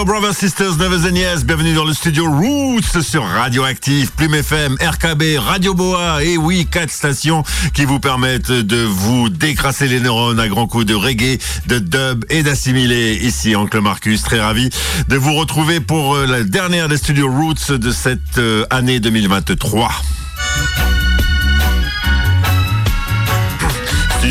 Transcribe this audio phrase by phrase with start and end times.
[0.00, 1.44] Hello, brothers, sisters, neveux and yes.
[1.44, 6.24] Bienvenue dans le studio Roots sur Radioactive, Plume FM, RKB, Radio Boa.
[6.24, 7.42] Et oui, quatre stations
[7.74, 12.24] qui vous permettent de vous décrasser les neurones à grands coups de reggae, de dub
[12.30, 13.18] et d'assimiler.
[13.20, 14.70] Ici, Oncle Marcus, très ravi
[15.08, 19.90] de vous retrouver pour euh, la dernière des studios Roots de cette euh, année 2023.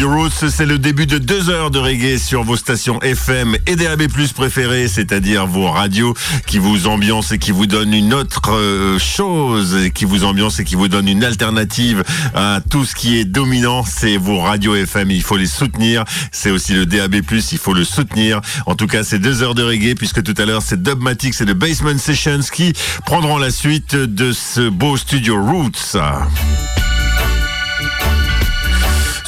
[0.04, 4.08] Roots, c'est le début de deux heures de reggae sur vos stations FM et DAB+
[4.36, 6.14] préférées, c'est-à-dire vos radios
[6.46, 10.64] qui vous ambiancent et qui vous donnent une autre euh, chose, qui vous ambiance et
[10.64, 13.84] qui vous donne une alternative à tout ce qui est dominant.
[13.84, 16.04] C'est vos radios FM, il faut les soutenir.
[16.32, 18.42] C'est aussi le DAB+, il faut le soutenir.
[18.66, 21.46] En tout cas, c'est deux heures de reggae puisque tout à l'heure, c'est Dubmatics et
[21.46, 22.74] The Basement Sessions qui
[23.06, 25.98] prendront la suite de ce beau Studio Roots.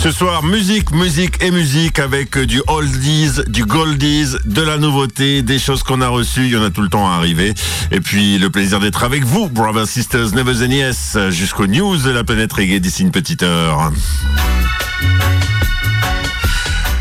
[0.01, 5.59] Ce soir, musique, musique et musique avec du oldies, du goldies, de la nouveauté, des
[5.59, 6.45] choses qu'on a reçues.
[6.45, 7.53] Il y en a tout le temps à arriver.
[7.91, 12.09] Et puis, le plaisir d'être avec vous, brothers, sisters, neveux and yes, jusqu'aux news de
[12.09, 13.91] la planète reggae d'ici une petite heure.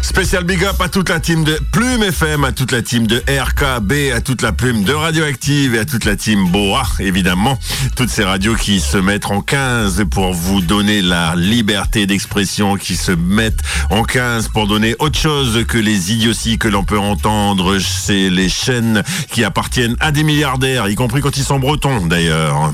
[0.02, 3.22] Spécial big up à toute la team de Plume FM, à toute la team de
[3.28, 7.58] RKB, à toute la plume de Radioactive et à toute la team Boa, évidemment.
[7.96, 12.96] Toutes ces radios qui se mettent en 15 pour vous donner la liberté d'expression, qui
[12.96, 17.78] se mettent en 15 pour donner autre chose que les idioties que l'on peut entendre.
[17.78, 22.72] C'est les chaînes qui appartiennent à des milliardaires, y compris quand ils sont bretons d'ailleurs.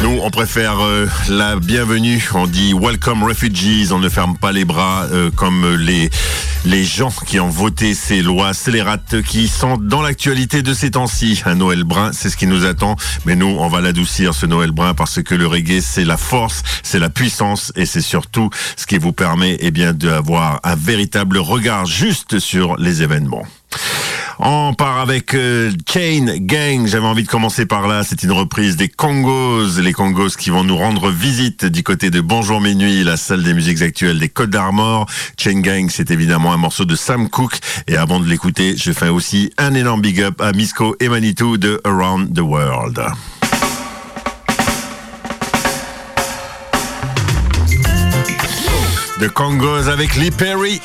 [0.00, 2.22] Nous, on préfère euh, la bienvenue.
[2.32, 3.92] On dit Welcome Refugees.
[3.92, 6.08] On ne ferme pas les bras euh, comme les
[6.64, 11.42] les gens qui ont voté ces lois scélérates qui sont dans l'actualité de ces temps-ci.
[11.46, 12.96] Un Noël brun, c'est ce qui nous attend.
[13.24, 16.62] Mais nous, on va l'adoucir, ce Noël brun, parce que le reggae, c'est la force,
[16.82, 21.38] c'est la puissance et c'est surtout ce qui vous permet, eh bien, d'avoir un véritable
[21.38, 23.46] regard juste sur les événements.
[24.40, 26.86] On part avec euh, Chain Gang.
[26.86, 28.04] J'avais envie de commencer par là.
[28.04, 29.80] C'est une reprise des Congos.
[29.80, 33.52] Les Congos qui vont nous rendre visite du côté de Bonjour Minuit, la salle des
[33.52, 35.06] musiques actuelles des Côtes d'Armor.
[35.36, 37.58] Chain Gang, c'est évidemment un morceau de Sam Cooke.
[37.88, 41.56] Et avant de l'écouter, je fais aussi un énorme big up à Misco et Manitou
[41.56, 43.02] de Around the World.
[49.20, 50.80] De Congos avec Lee Perry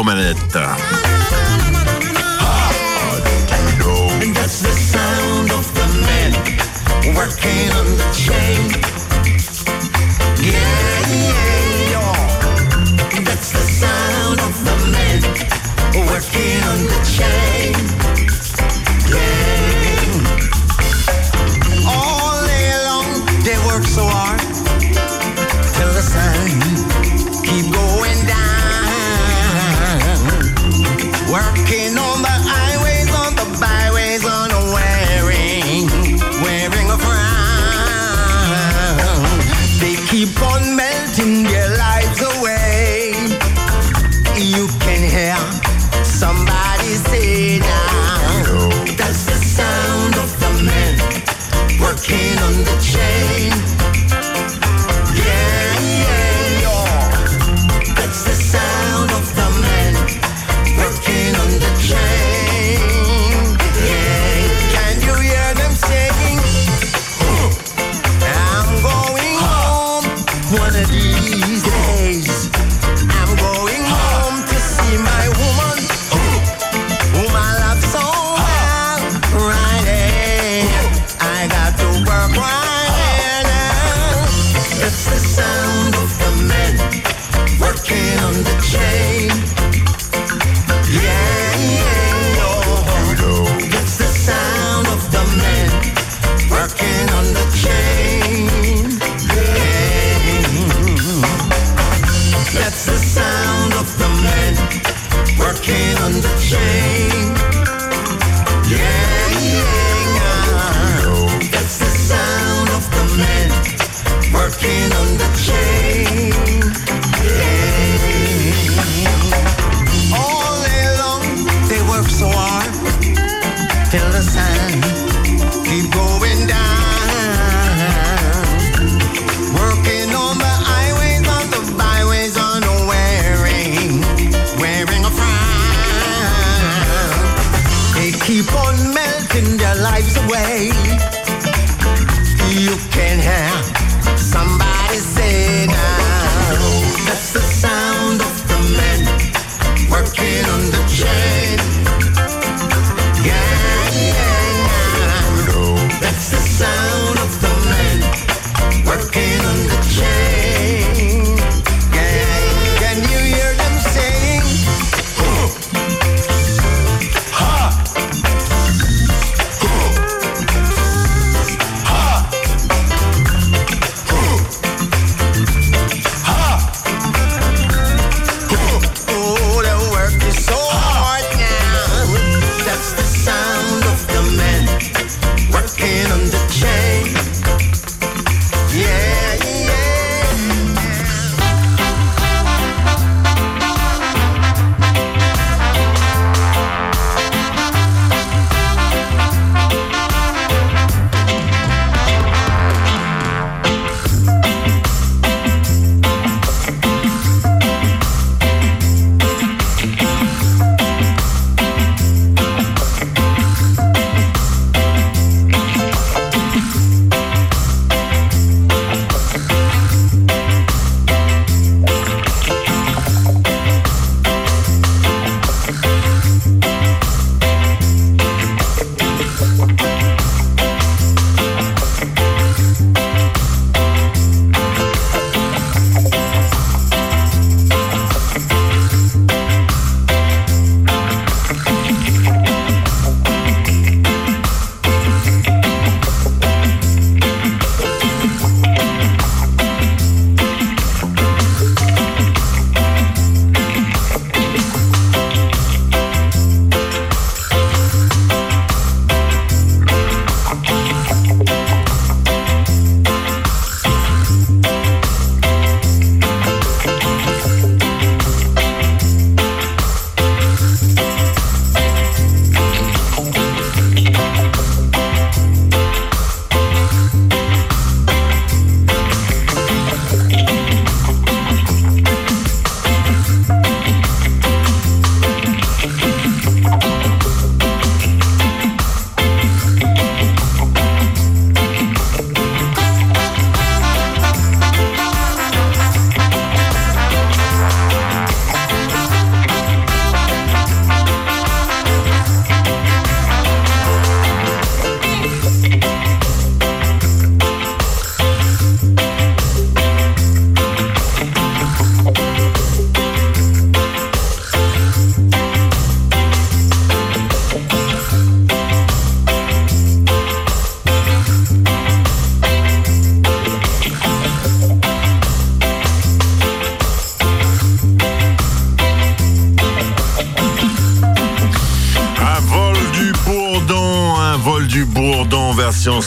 [0.00, 0.08] aux.
[4.22, 6.32] And that's the sound of the men
[7.14, 8.99] working on the chain.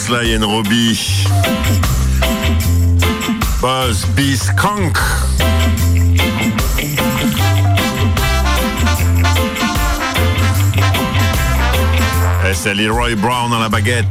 [0.06, 0.98] Sly and Robbie.
[3.62, 4.36] Buzz B.
[4.36, 4.98] Skunk.
[12.46, 14.04] Et c'est Leroy Brown dans la baguette.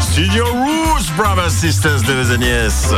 [0.00, 2.94] Studio Roots, Brothers Sisters de Vesenies.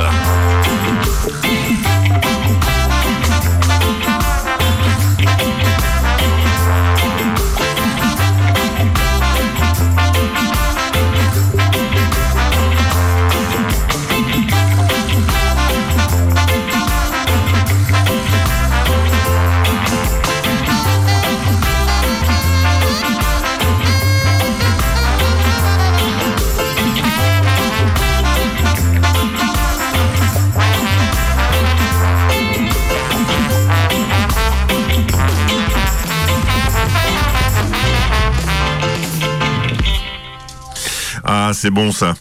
[41.63, 42.15] C'est bon ça.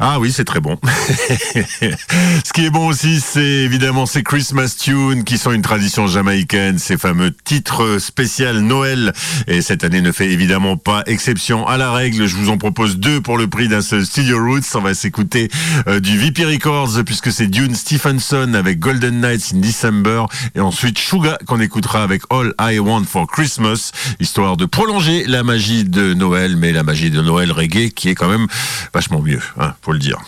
[0.00, 0.76] Ah oui, c'est très bon.
[2.58, 6.98] Qui est bon aussi, c'est évidemment ces Christmas tunes qui sont une tradition jamaïcaine, ces
[6.98, 9.12] fameux titres spécial Noël.
[9.46, 12.26] Et cette année ne fait évidemment pas exception à la règle.
[12.26, 14.74] Je vous en propose deux pour le prix d'un seul Studio Roots.
[14.74, 15.48] On va s'écouter
[15.86, 20.24] euh, du VP Records puisque c'est Dune Stephenson avec Golden Nights in December
[20.56, 25.44] et ensuite Suga qu'on écoutera avec All I Want for Christmas, histoire de prolonger la
[25.44, 28.48] magie de Noël, mais la magie de Noël reggae qui est quand même
[28.92, 30.18] vachement mieux, hein, le dire.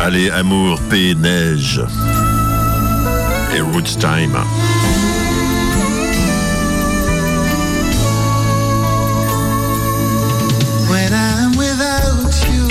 [0.00, 1.80] Allez, amour, paix, neige.
[3.54, 4.36] Et Roots Time.
[10.88, 12.68] When I'm without you,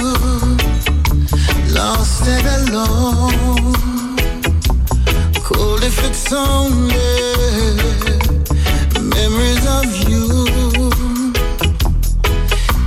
[1.74, 3.76] lost and alone,
[5.44, 6.96] cold if it's only
[9.02, 10.46] memories of you.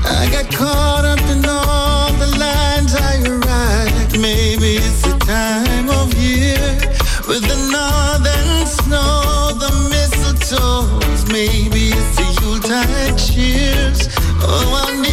[0.05, 1.10] I got caught
[14.53, 15.10] Oh, I need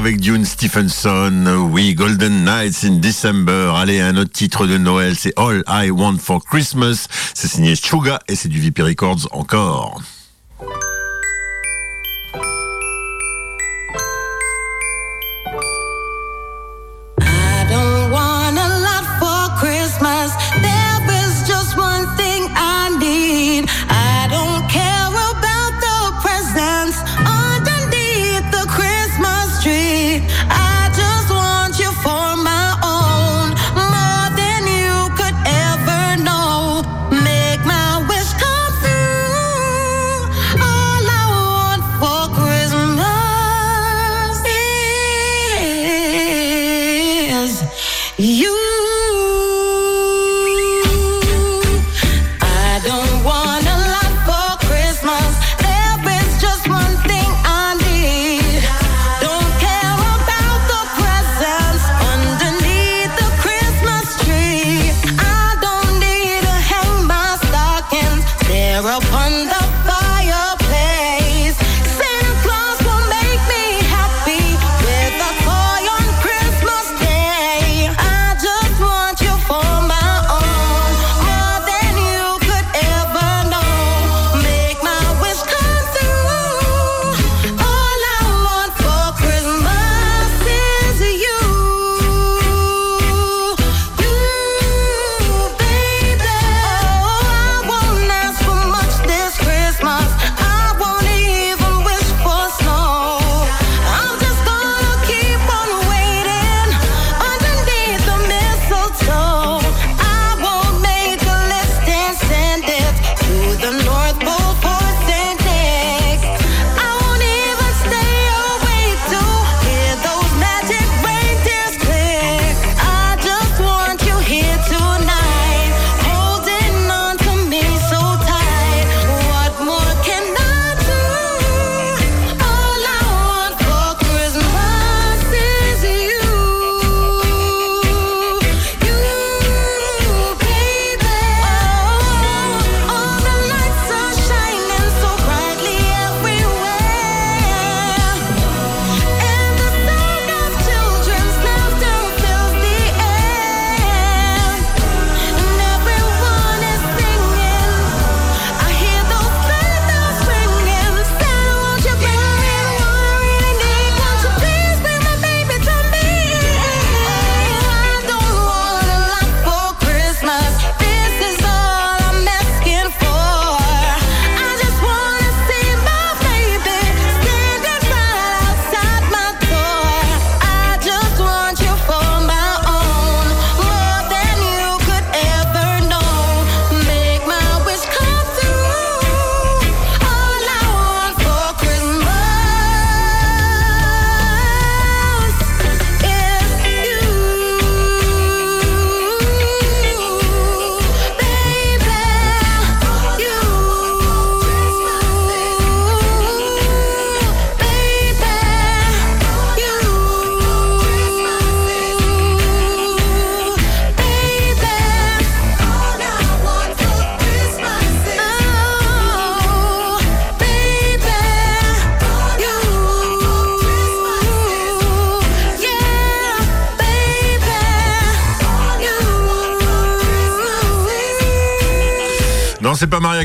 [0.00, 1.68] avec Dune Stephenson.
[1.70, 3.74] Oui, Golden Nights in December.
[3.76, 7.06] Allez, un autre titre de Noël, c'est All I Want for Christmas.
[7.34, 10.00] C'est signé Chuga et c'est du VP Records encore.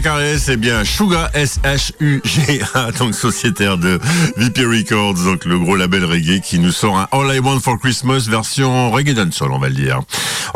[0.03, 3.97] Maria bien Suga S-H-U-G-A, donc sociétaire de
[4.35, 7.79] VP Records, donc le gros label reggae qui nous sort un All I Want for
[7.79, 10.01] Christmas version reggae dancehall, on va le dire.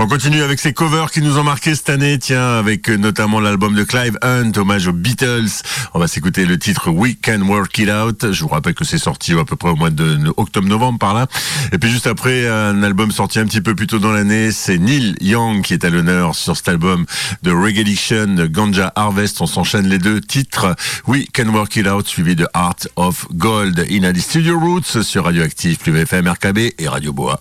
[0.02, 3.76] On continue avec ces covers qui nous ont marqué cette année, tiens, avec notamment l'album
[3.76, 5.50] de Clive Hunt, hommage aux Beatles.
[5.94, 8.32] On va s'écouter le titre We Can Work It Out.
[8.32, 11.28] Je vous rappelle que c'est sorti à peu près au mois de octobre-novembre par là.
[11.74, 14.78] Et puis juste après, un album sorti un petit peu plus tôt dans l'année, c'est
[14.78, 17.06] Neil Young qui est à l'honneur sur cet album
[17.44, 19.42] de Reggae Addiction, Ganja Harvest.
[19.42, 20.78] On s'enchaîne les deux titres.
[21.08, 23.86] We Can Work It Out, suivi de Art of Gold.
[23.92, 27.38] In Studio Roots sur Radioactive, plus VFM, RKB et Radio Boa.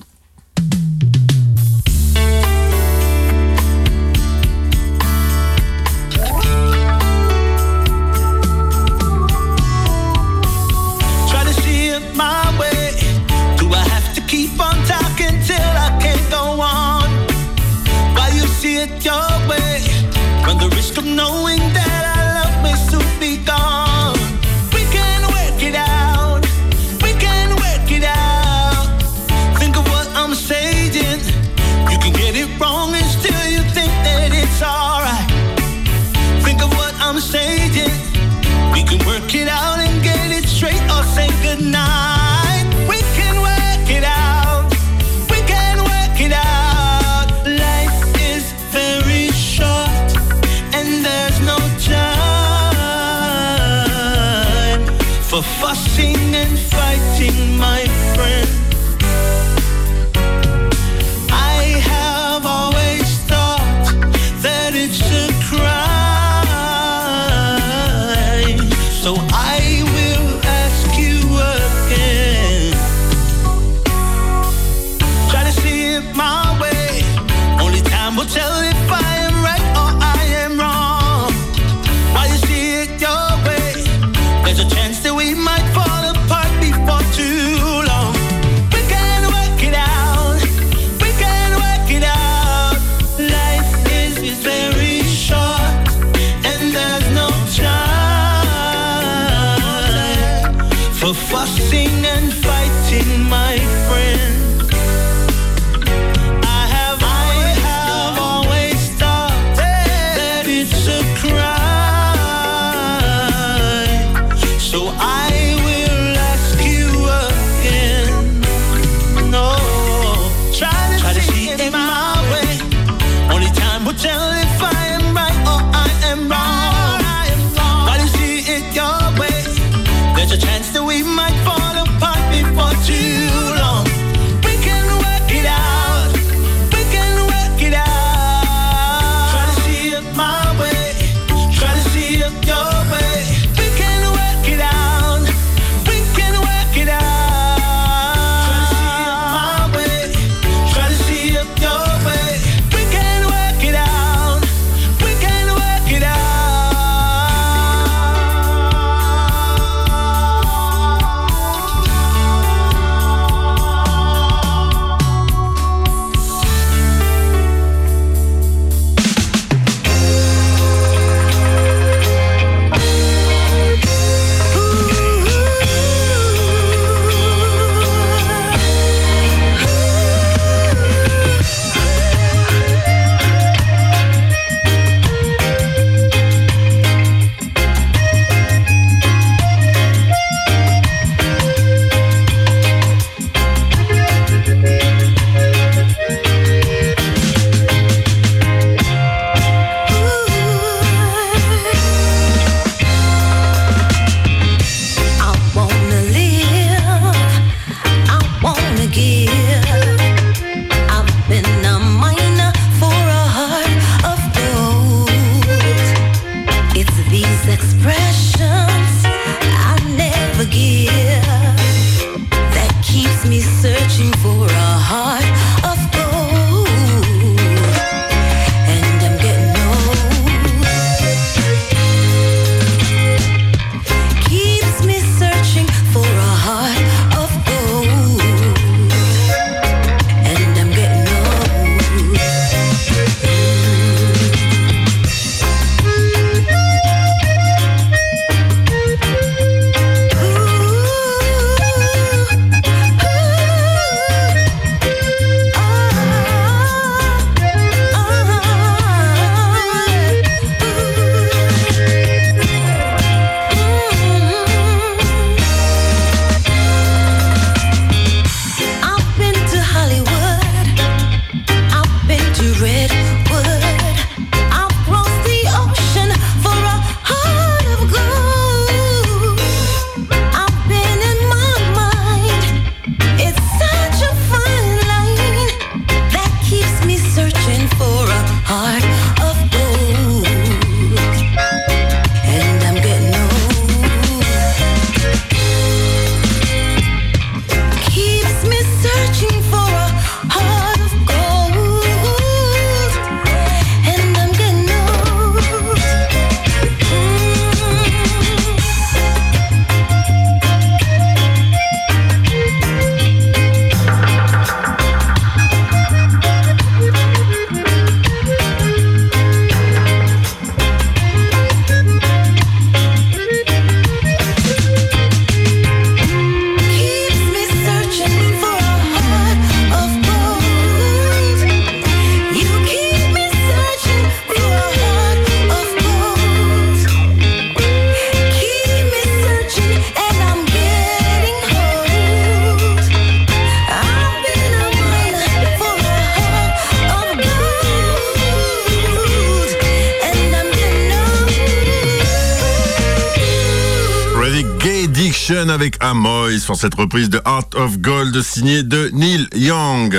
[356.49, 359.95] Sur cette reprise de Art of Gold signée de Neil Young.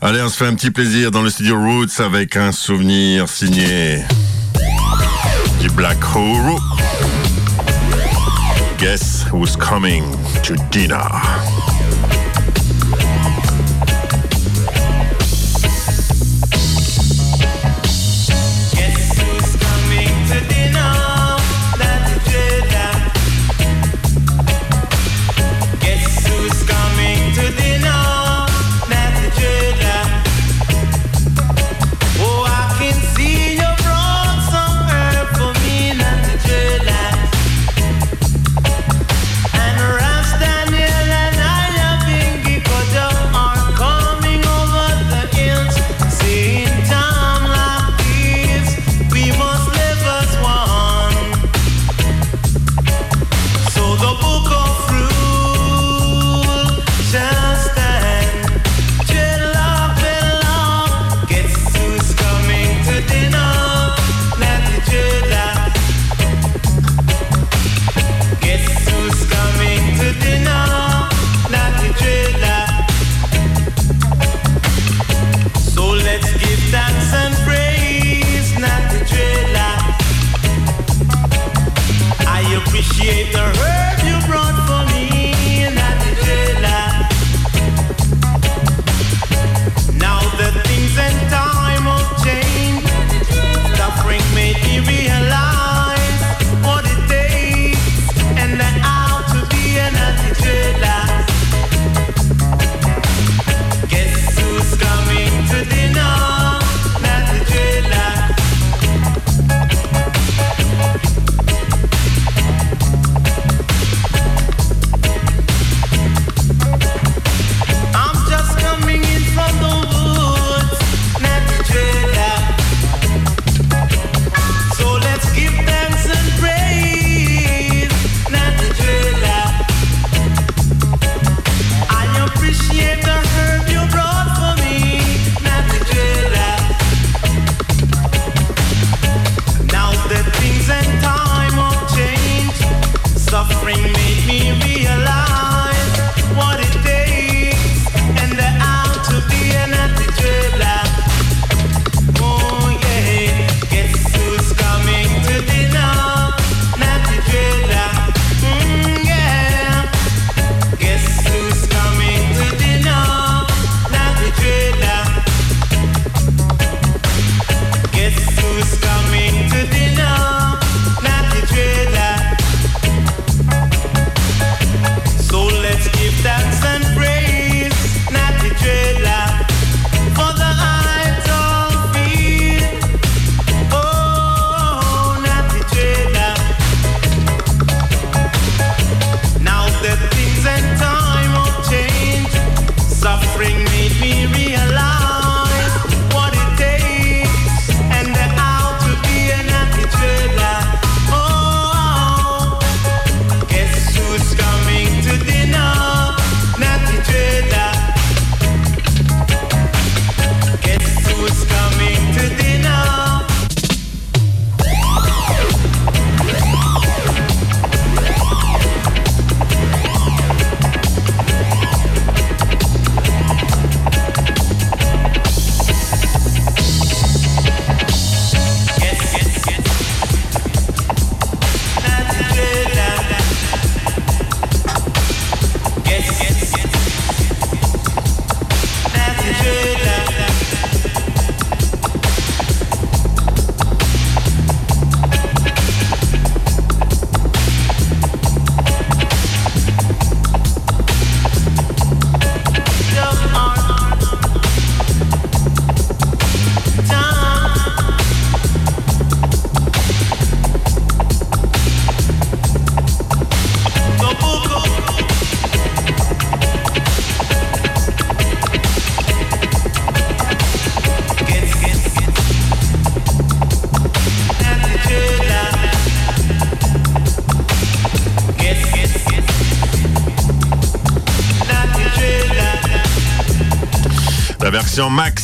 [0.00, 4.04] Allez, on se fait un petit plaisir dans le studio Roots avec un souvenir signé
[5.60, 6.54] du Black Hole.
[8.78, 10.04] Guess who's coming
[10.44, 11.02] to dinner?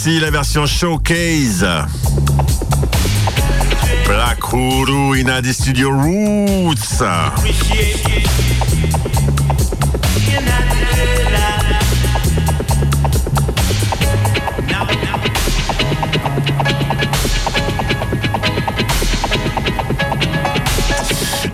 [0.06, 1.64] La version showcase.
[4.06, 7.02] Black Nakuru in the studio Roots.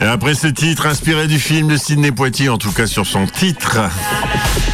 [0.01, 3.27] Et après ce titre, inspiré du film de Sidney Poitier, en tout cas sur son
[3.27, 3.79] titre,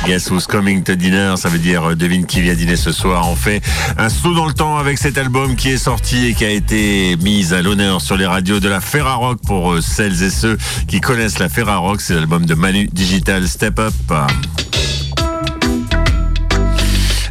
[0.07, 3.29] Guess Who's Coming to Dinner, ça veut dire euh, devine qui vient dîner ce soir.
[3.29, 3.61] On fait
[3.99, 7.17] un saut dans le temps avec cet album qui est sorti et qui a été
[7.23, 11.01] mis à l'honneur sur les radios de la Ferrarock pour euh, celles et ceux qui
[11.01, 12.01] connaissent la Ferrarock.
[12.01, 13.95] C'est l'album de Manu Digital Step Up.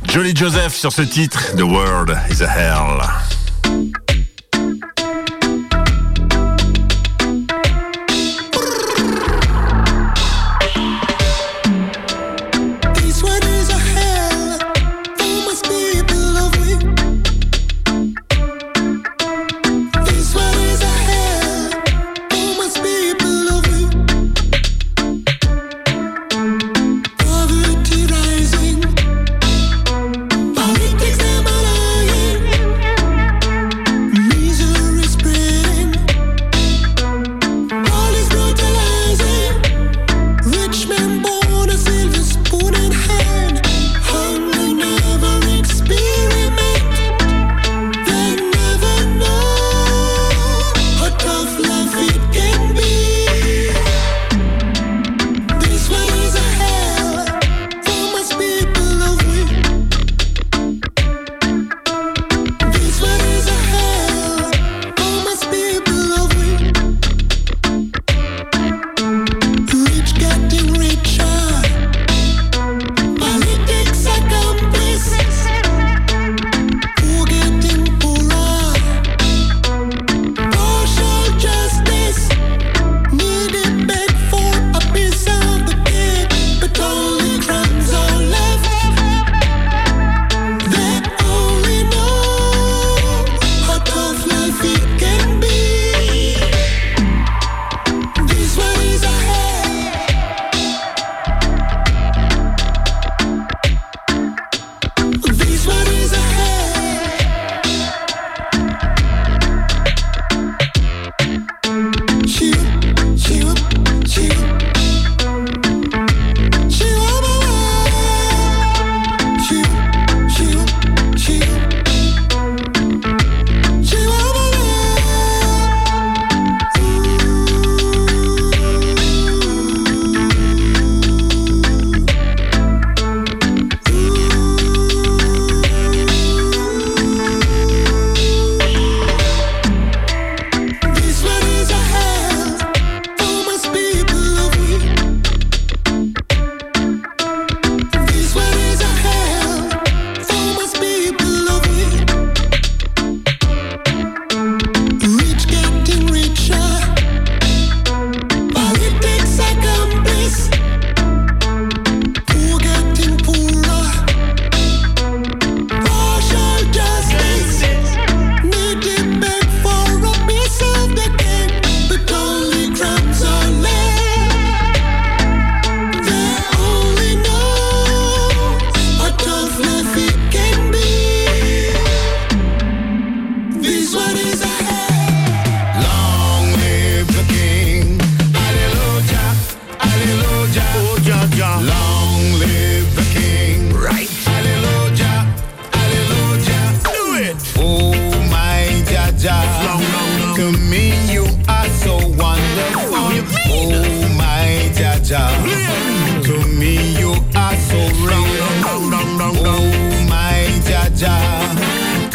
[0.10, 3.35] Jolly Joseph sur ce titre, The World is a Hell.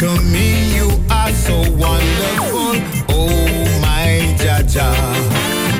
[0.01, 2.73] To me, you are so wonderful.
[3.09, 4.89] Oh, my Jaja.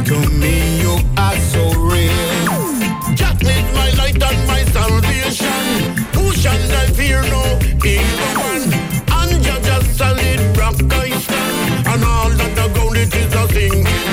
[0.06, 3.16] To me, you are so real.
[3.16, 6.06] Jack is my light and my salvation.
[6.14, 7.24] Who shall I fear?
[7.34, 7.42] No
[7.84, 8.70] evil one.
[9.10, 11.88] And Jaja solid rock I stand.
[11.88, 13.48] And all that the ground it is a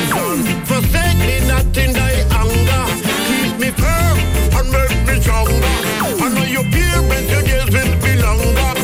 [0.08, 0.42] sun.
[0.64, 2.84] Forsake me not in thy anger.
[3.28, 4.18] Keep me firm
[4.56, 5.52] and make me stronger.
[6.00, 8.77] I know your parents, your days will be longer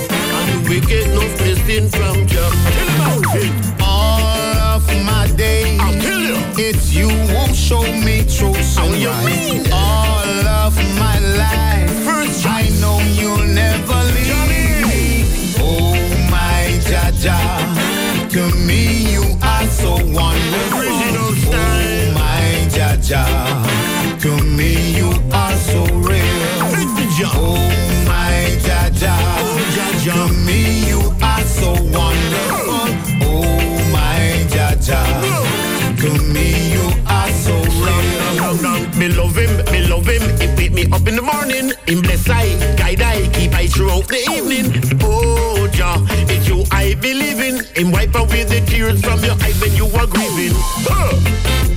[0.87, 2.47] get no blessing from you.
[3.81, 4.21] All
[4.75, 6.37] of my days, I'll kill you.
[6.57, 9.71] It's you won't show me true sunrise.
[9.73, 15.05] All of my life, First I know you'll never leave me.
[15.59, 15.95] Oh
[16.31, 17.39] my Jaja,
[18.33, 20.85] to me you are so wonderful.
[21.53, 23.44] Oh my Jaja.
[40.05, 40.39] Love him.
[40.39, 41.73] He wake me up in the morning.
[41.87, 44.99] Him bless I, guide I, keep I throughout the evening.
[45.03, 47.65] Oh, Jah, it's you I believe in.
[47.75, 50.53] Him wipe away the tears from your eyes when you are grieving.
[50.87, 51.74] Huh.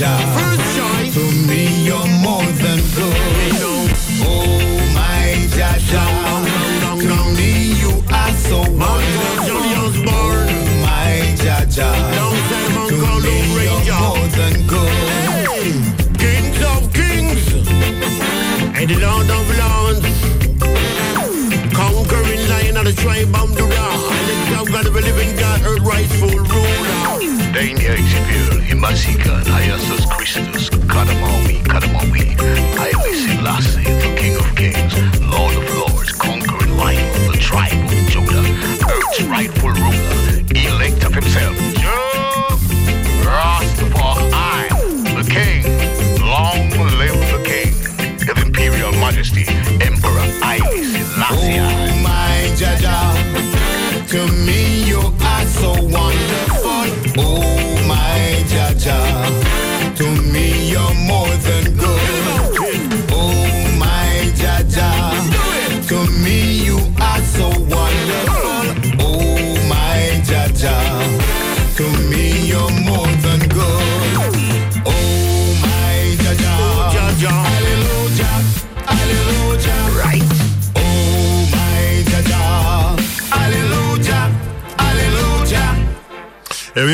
[0.00, 0.16] Jaja.
[0.32, 1.12] First choice.
[1.14, 3.16] To me you're more than good.
[4.24, 4.48] Oh
[4.96, 6.04] my Jaja.
[7.36, 7.50] Me
[7.82, 9.60] you are so wonderful.
[10.80, 11.12] My
[11.44, 11.90] Jaja.
[12.88, 14.88] You're more than good.
[16.16, 17.44] Kings of kings
[18.78, 20.06] and the Lord of lords.
[21.74, 23.54] Conquering lion of the tribe of
[24.72, 26.39] God of living God, earth rightful.
[27.52, 32.38] Dania Exipir, Imasikan, Iasus Christus, Kadamawi, Kadamawi,
[32.78, 38.46] Haile Selassie, the King of Kings, Lord of Lords, conquering lion the tribe of Judah,
[38.86, 41.69] Earth's rightful ruler, elect of himself,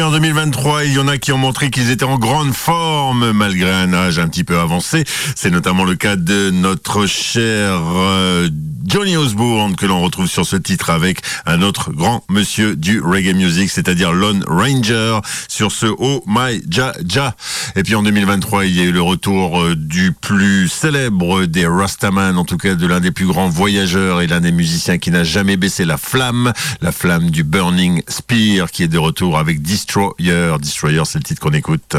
[0.06, 3.72] en 2023, il y en a qui ont montré qu'ils étaient en grande forme malgré
[3.72, 5.02] un âge un petit peu avancé.
[5.34, 8.48] C'est notamment le cas de notre cher euh,
[8.96, 13.34] Johnny Osbourne que l'on retrouve sur ce titre avec un autre grand monsieur du reggae
[13.34, 17.36] music, c'est-à-dire Lone Ranger sur ce Oh My Ja Ja.
[17.74, 21.66] Et puis en 2023, il y a eu le retour euh, du plus célèbre des
[21.66, 25.10] Rastaman, en tout cas de l'un des plus grands voyageurs et l'un des musiciens qui
[25.10, 29.60] n'a jamais baissé la flamme, la flamme du Burning Spear qui est de retour avec
[29.60, 30.56] Destroyer.
[30.58, 31.96] Destroyer, c'est le titre qu'on écoute.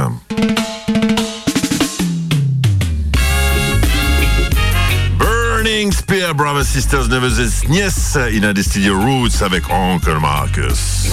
[6.38, 11.12] Brothers Sisters, Nevers Nièce, uh, in a des Roots avec Uncle Marcus.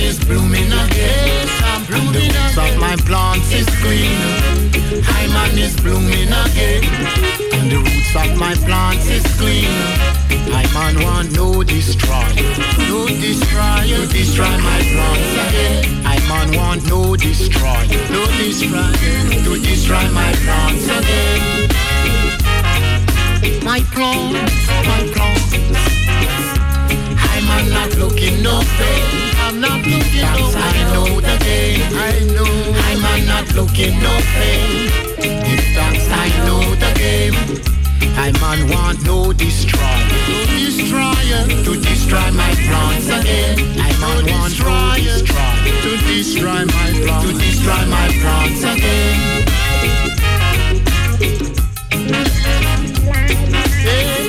[0.00, 1.33] Is blooming again.
[1.94, 4.18] And the roots of my plants is green.
[5.02, 6.82] Diamond is blooming again.
[7.54, 9.70] And the roots of my plants is green.
[10.50, 12.28] I man want no destroy.
[12.90, 13.86] No destroy.
[13.94, 16.06] To destroy my plants again.
[16.06, 17.86] I man want no destroy.
[18.10, 18.92] No destroy.
[19.46, 21.70] To destroy my plants again.
[23.62, 25.54] My plants, my plants.
[27.56, 29.33] I'm not looking no pain.
[29.54, 30.58] I'm not looking no pain.
[30.58, 31.78] I know the game.
[31.94, 32.50] I know.
[32.90, 34.90] I'm not looking no pain.
[35.22, 37.34] If thanks I know the game.
[38.18, 39.78] I man want no destroy.
[40.26, 43.78] No destroyer to destroy my plants again.
[43.78, 45.06] I man want no destroy
[45.84, 47.24] to destroy my plants.
[47.24, 49.44] To destroy my plants again.
[53.86, 54.23] Hey,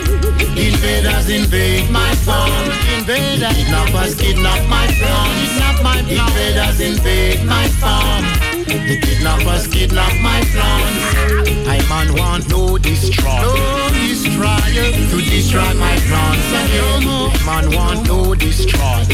[0.53, 2.51] Invaders invade my farm.
[2.97, 5.31] Invaders kidnappers kidnap my farm.
[5.41, 6.29] Kidnap my farm.
[6.29, 8.23] Invaders invade my farm.
[8.65, 11.67] The kidnappers kidnap my plants.
[11.67, 13.41] I man want no destroy.
[13.41, 17.03] No destroyer to destroy my plants again.
[17.07, 19.05] I man want no destroy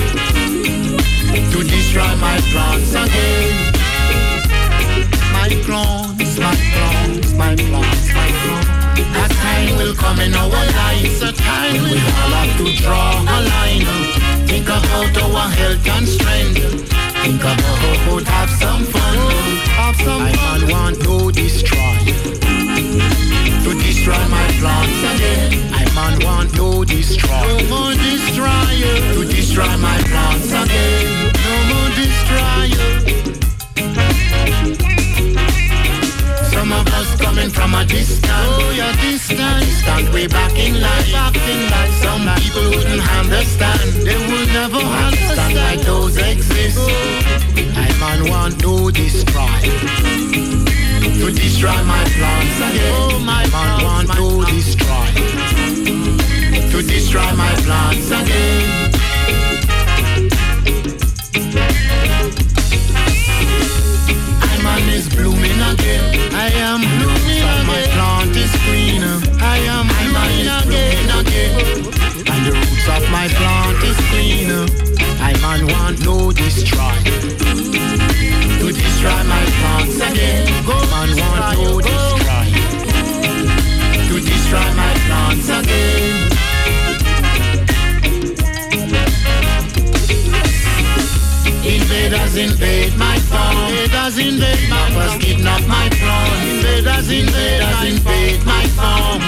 [1.52, 3.74] to destroy my plants again.
[5.34, 8.81] My plants, my plants, my plants, my plants.
[9.16, 13.38] That time will come in our lives, a time we all have to draw a
[13.54, 13.86] line.
[14.48, 16.92] Think about our health and strength.
[17.22, 17.82] Think about
[18.28, 19.18] have some fun.
[19.80, 20.60] Have some I fun.
[20.62, 21.98] don't want to destroy.
[23.64, 25.74] To destroy my plants again.
[25.74, 27.30] I man want to destroy.
[27.30, 28.96] No more destroyer.
[29.14, 31.32] To destroy my plants again.
[31.46, 32.92] No more destroyer.
[36.88, 38.26] I coming from a distance.
[38.30, 41.12] Oh, you're distant, distant way back in life.
[41.12, 41.94] Back in life.
[42.02, 43.82] Some people wouldn't understand.
[44.06, 46.80] They would never understand like those exist.
[47.76, 49.62] I man want no destroy.
[51.22, 52.94] To destroy my plans again.
[52.98, 55.08] Oh, my man want no destroy.
[56.72, 59.01] To destroy my plans again.
[64.64, 66.34] Man is blooming again.
[66.34, 67.66] I am blooming again.
[67.68, 69.03] My plant is green.
[69.41, 71.09] I am blooming again.
[71.20, 71.53] again.
[72.32, 74.49] And the roots of my plant is green.
[75.20, 76.97] I man want no destroy.
[78.59, 80.45] To destroy my plants again.
[80.66, 82.47] Go man want no destroy.
[84.07, 85.01] To destroy my
[92.12, 93.72] Invaders invade my farm.
[93.72, 95.20] Invaders invade my farm.
[95.22, 96.43] kidnap my plant.
[96.43, 99.22] Invaders invaders invade my farm.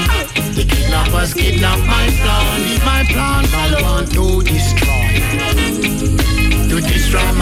[0.54, 2.64] The kidnappers kidnap my plant.
[2.68, 5.24] Leave my plant I want to destroy.
[6.68, 7.33] To destroy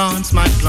[0.00, 0.59] plants, my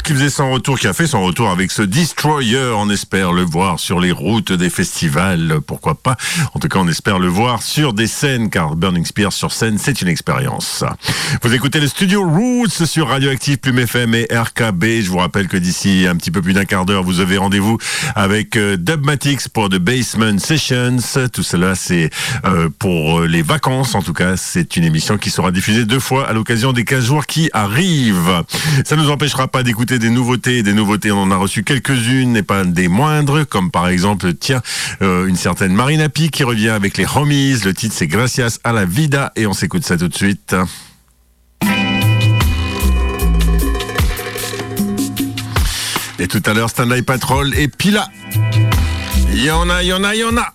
[0.00, 2.72] Qui faisait son retour, qui a fait son retour avec ce Destroyer.
[2.76, 6.16] On espère le voir sur les routes des festivals, pourquoi pas.
[6.54, 9.76] En tout cas, on espère le voir sur des scènes, car Burning Spear sur scène,
[9.78, 10.82] c'est une expérience.
[11.40, 14.84] Vous écoutez le Studio Roots sur Radioactive Plume FM et RKB.
[15.00, 17.78] Je vous rappelle que d'ici un petit peu plus d'un quart d'heure, vous avez rendez-vous
[18.14, 20.98] avec euh, Dubmatics pour The Basement Sessions.
[21.32, 22.10] Tout cela, c'est
[22.44, 23.94] euh, pour euh, les vacances.
[23.94, 27.04] En tout cas, c'est une émission qui sera diffusée deux fois à l'occasion des 15
[27.04, 28.42] jours qui arrivent.
[28.84, 30.62] Ça ne nous empêchera pas d'écouter des nouveautés.
[30.62, 34.60] Des nouveautés, on en a reçu quelques-unes et pas des moindres, comme par exemple, tiens,
[35.00, 37.58] une certaine Marina P qui revient avec les Homies.
[37.64, 40.54] Le titre, c'est Gracias a la Vida et on s'écoute ça tout de suite.
[46.22, 48.06] Et tout à l'heure, Stanley Patrol et Pila.
[49.32, 50.54] Il y en a, il y en a, il y en a.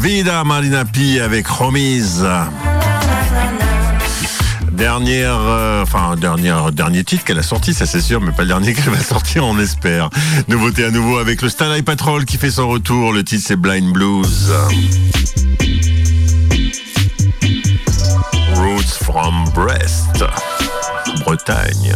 [0.00, 2.26] Vida Marina P avec Remise.
[4.72, 8.48] Dernière, euh, enfin dernière, dernier titre qu'elle a sorti, ça c'est sûr, mais pas le
[8.48, 10.08] dernier qu'elle va sortir, on espère.
[10.48, 13.12] Nouveauté à nouveau avec le Starlight Patrol qui fait son retour.
[13.12, 14.50] Le titre c'est Blind Blues.
[18.54, 20.24] Roots from Brest,
[21.24, 21.92] Bretagne,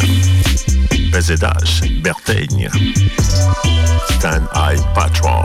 [1.11, 2.69] PZH, Bertaigne,
[4.19, 5.45] Stand Eye Patrol.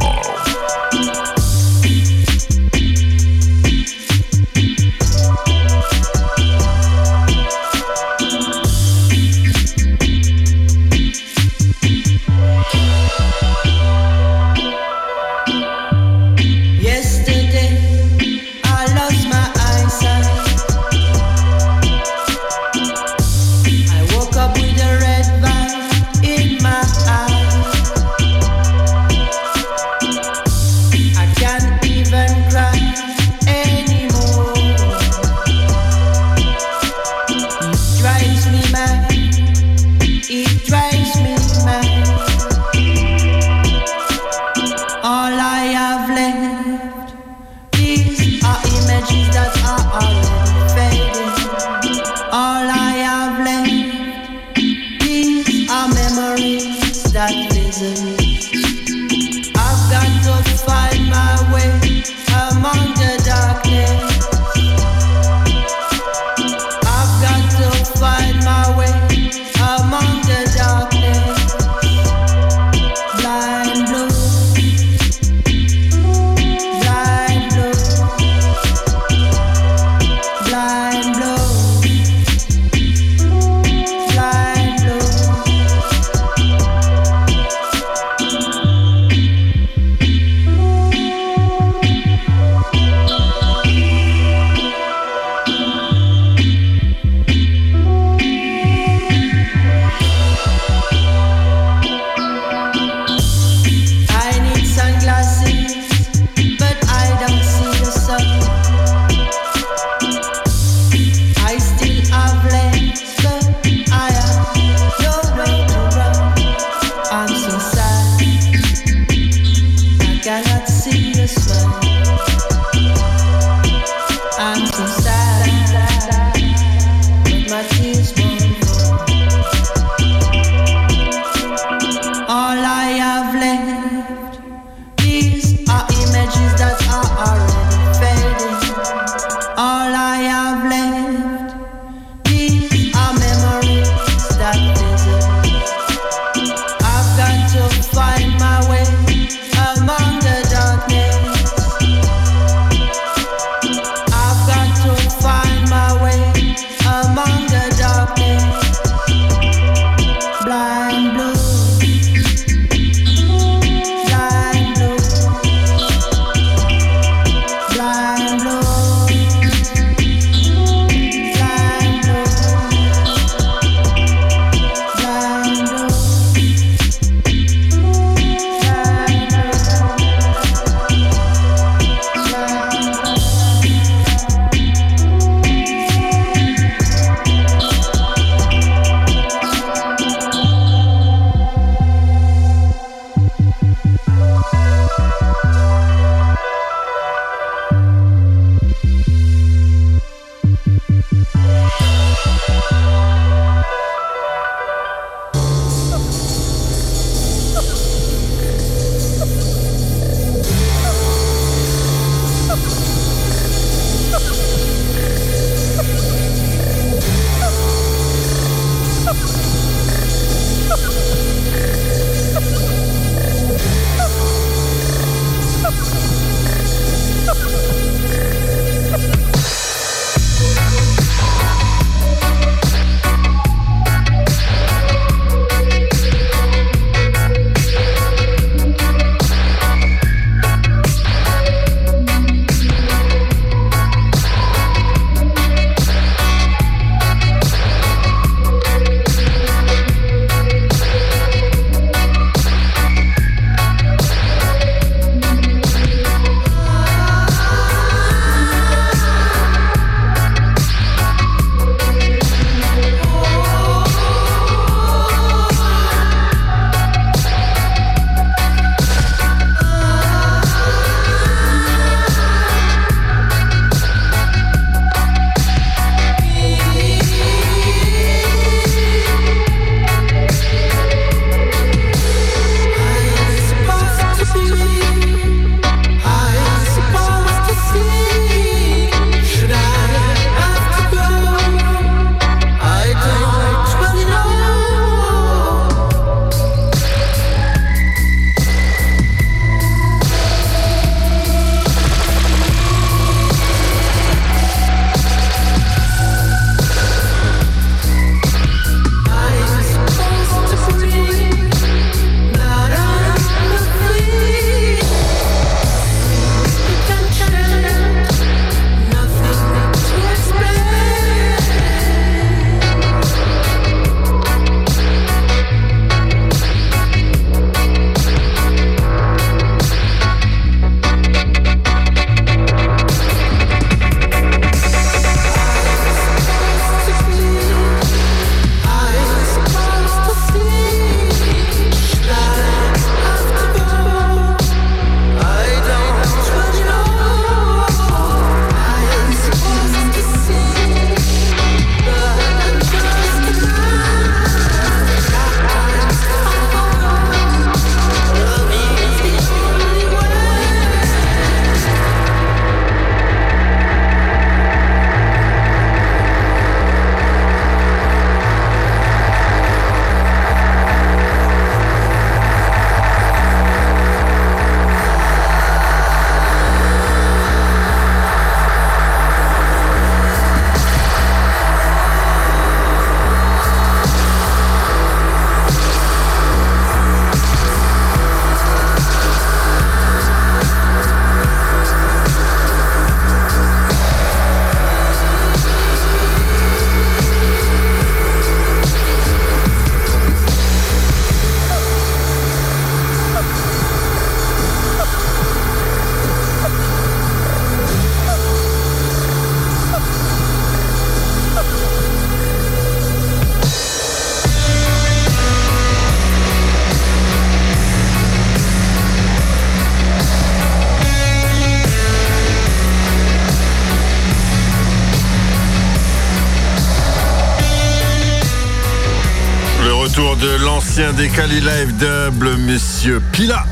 [430.00, 433.44] De l'ancien des Cali Live Double, Monsieur Pila.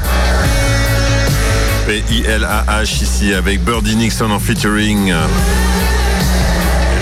[1.85, 5.13] P-I-L-A-H ici avec Birdie Nixon en featuring.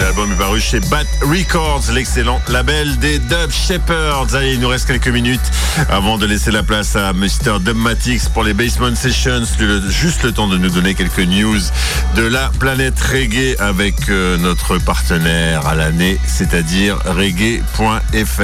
[0.02, 4.36] L'album est paru chez Bat Records, l'excellent label des Dub Shepherds.
[4.36, 5.42] Allez, il nous reste quelques minutes
[5.90, 7.60] avant de laisser la place à Mr.
[7.60, 9.44] Dubmatix pour les Basement Sessions.
[9.90, 11.60] Juste le temps de nous donner quelques news
[12.16, 18.36] de la planète reggae avec euh, notre partenaire à l'année, c'est-à-dire reggae.fr.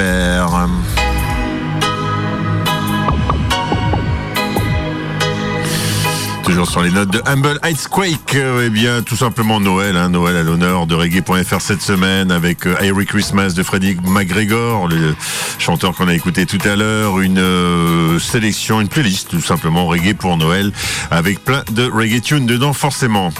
[6.52, 10.36] Toujours sur les notes de Humble Heights Quake, eh bien tout simplement Noël, hein, Noël
[10.36, 15.14] à l'honneur de reggae.fr cette semaine avec euh, Airy Christmas de Freddie McGregor, le
[15.58, 20.12] chanteur qu'on a écouté tout à l'heure, une euh, sélection, une playlist tout simplement reggae
[20.12, 20.72] pour Noël
[21.10, 23.30] avec plein de reggae tunes dedans forcément.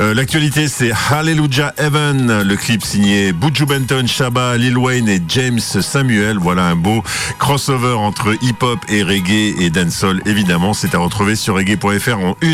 [0.00, 5.60] Euh, L'actualité c'est Hallelujah Heaven, le clip signé Buju Benton, Shabba, Lil Wayne et James
[5.60, 6.36] Samuel.
[6.38, 7.02] Voilà un beau
[7.38, 10.74] crossover entre hip-hop et reggae et dancehall évidemment.
[10.74, 12.49] C'est à retrouver sur reggae.fr en une.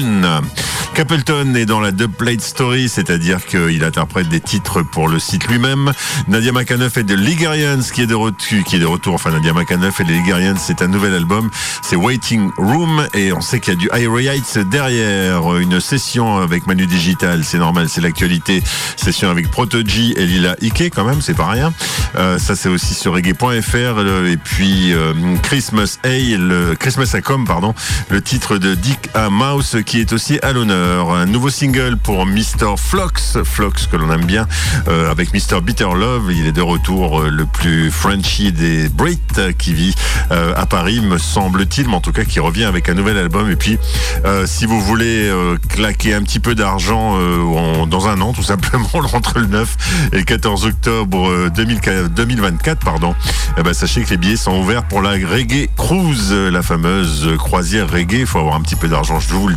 [0.94, 5.92] Capleton est dans la dubplate story, c'est-à-dire qu'il interprète des titres pour le site lui-même.
[6.26, 9.12] Nadia McAnuff est de Ligarians qui est de retour, qui est de retour.
[9.14, 11.50] Enfin, Nadia McAnuff et les Ligarians, c'est un nouvel album.
[11.82, 15.54] C'est Waiting Room et on sait qu'il y a du Irie Heights derrière.
[15.58, 18.62] Une session avec Manu Digital, c'est normal, c'est l'actualité.
[18.96, 21.74] Session avec Protoji et Lila Ike quand même, c'est pas rien.
[22.16, 24.02] Euh, ça, c'est aussi sur reggae.fr.
[24.02, 27.74] Le- Et puis, euh, Christmas A, le Christmas a Come, pardon,
[28.08, 29.28] le titre de Dick A.
[29.28, 31.10] Mouse qui est aussi à l'honneur.
[31.12, 32.74] Un nouveau single pour Mr.
[32.76, 34.46] Flox, Flox que l'on aime bien,
[34.88, 35.60] euh, avec Mr.
[35.62, 36.30] Bitter Love.
[36.32, 39.18] Il est de retour euh, le plus Frenchy des Brits
[39.58, 39.94] qui vit
[40.32, 43.50] euh, à Paris, me semble-t-il, mais en tout cas qui revient avec un nouvel album.
[43.50, 43.78] Et puis,
[44.24, 48.42] euh, si vous voulez euh, claquer un petit peu d'argent en- dans un an, tout
[48.42, 49.76] simplement, entre le 9
[50.12, 53.14] et le 14 octobre euh, 2004 2024, pardon,
[53.56, 57.88] eh ben, sachez que les billets sont ouverts pour la Reggae Cruise, la fameuse croisière
[57.90, 58.20] reggae.
[58.20, 59.54] Il faut avoir un petit peu d'argent, je vous le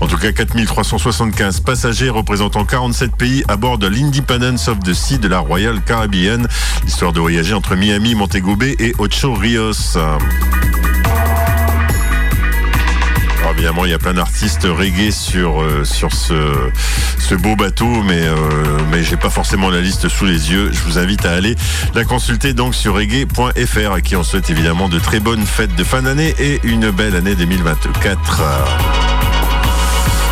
[0.00, 5.18] En tout cas, 4375 passagers représentant 47 pays à bord de l'Independence of the Sea
[5.18, 6.46] de la Royal Caribbean,
[6.86, 9.96] histoire de voyager entre Miami, Montego Bay et Ocho Rios.
[13.40, 18.34] Alors, évidemment, il y a plein d'artistes reggae sur euh, ce beau bateau, mais euh,
[18.90, 20.70] mais j'ai pas forcément la liste sous les yeux.
[20.72, 21.54] Je vous invite à aller
[21.94, 25.84] la consulter donc sur reggae.fr à qui on souhaite évidemment de très bonnes fêtes de
[25.84, 28.42] fin d'année et une belle année 2024.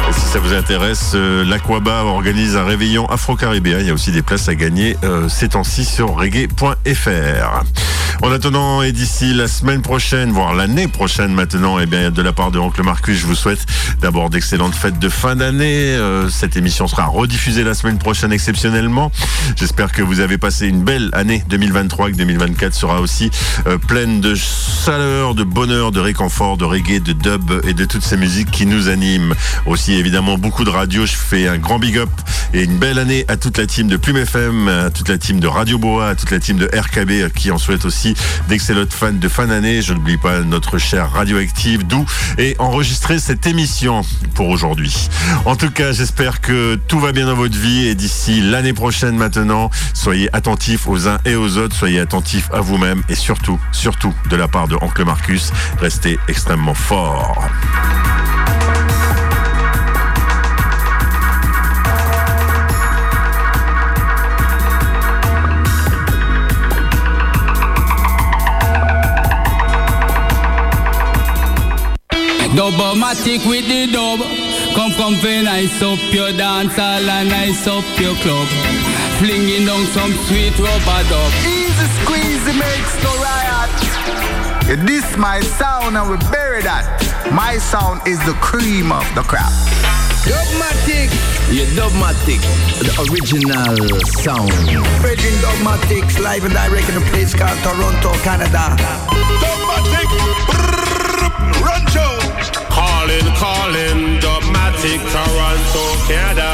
[0.09, 3.79] Et si ça vous intéresse, euh, l'Aquaba organise un réveillon afro-caribéen.
[3.81, 7.63] Il y a aussi des places à gagner euh, ces temps-ci sur reggae.fr.
[8.23, 12.33] En attendant et d'ici la semaine prochaine, voire l'année prochaine maintenant, eh bien, de la
[12.33, 13.65] part de Oncle Marcus, je vous souhaite
[14.01, 15.95] d'abord d'excellentes fêtes de fin d'année.
[15.95, 19.13] Euh, cette émission sera rediffusée la semaine prochaine exceptionnellement.
[19.57, 23.31] J'espère que vous avez passé une belle année 2023, que 2024 sera aussi
[23.67, 28.05] euh, pleine de chaleur, de bonheur, de réconfort, de reggae, de dub et de toutes
[28.05, 29.35] ces musiques qui nous animent.
[29.67, 31.07] Aussi évidemment beaucoup de radio.
[31.07, 32.11] Je fais un grand big up
[32.55, 35.41] et une belle année à toute la team de Plume FM, à toute la team
[35.41, 37.98] de Radio Boa, à toute la team de RKB euh, qui en souhaite aussi
[38.49, 39.83] d'excellentes fans de fin d'année.
[39.83, 42.05] Je n'oublie pas notre chère Radioactive, d'où
[42.39, 44.03] et enregistrer cette émission
[44.35, 45.09] pour aujourd'hui.
[45.45, 49.17] En tout cas, j'espère que tout va bien dans votre vie et d'ici l'année prochaine
[49.17, 54.15] maintenant, soyez attentifs aux uns et aux autres, soyez attentifs à vous-même et surtout, surtout
[54.31, 57.49] de la part de Oncle Marcus, restez extrêmement fort.
[72.73, 74.21] Dubmatix with the dub.
[74.75, 78.47] Come come very nice up your dance hall and nice up your club.
[79.19, 81.33] Flinging down some sweet rubber dub.
[81.49, 83.73] Easy squeezy makes no riot.
[84.69, 86.85] Yeah, This my sound and we bury that.
[87.33, 89.53] My sound is the cream of the crop.
[90.29, 91.09] Dubmatix,
[91.51, 92.45] yeah, Dubmatix,
[92.85, 94.53] the original sound.
[95.01, 98.77] Virgin Dubmatix live and direct in a place called Toronto, Canada.
[99.41, 100.11] Dubmatix,
[101.65, 102.18] Rancho.
[102.99, 106.51] Calling, calling, Dubmatix, Toronto, Canada.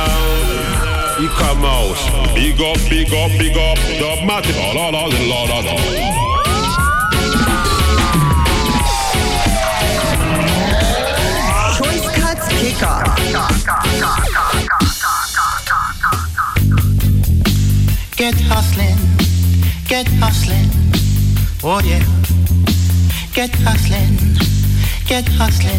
[1.19, 1.97] He come out.
[2.35, 4.75] Big up, big up, big up, Dubmatix.
[4.75, 5.75] La la la la la la.
[11.79, 13.09] Choice cuts kick off.
[18.17, 19.01] Get hustling,
[19.89, 20.71] get hustling,
[21.65, 22.05] oh yeah.
[23.33, 24.19] Get hustling,
[25.23, 25.79] hustling.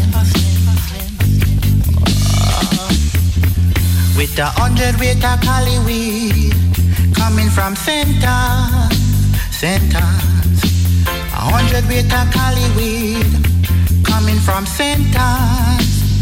[4.16, 6.54] With a hundred weight of cali weed
[7.14, 8.88] coming from center,
[9.52, 10.62] centers.
[11.36, 13.26] A hundred weight of cali weed
[14.04, 15.14] coming from St.
[15.14, 16.16] Ann's.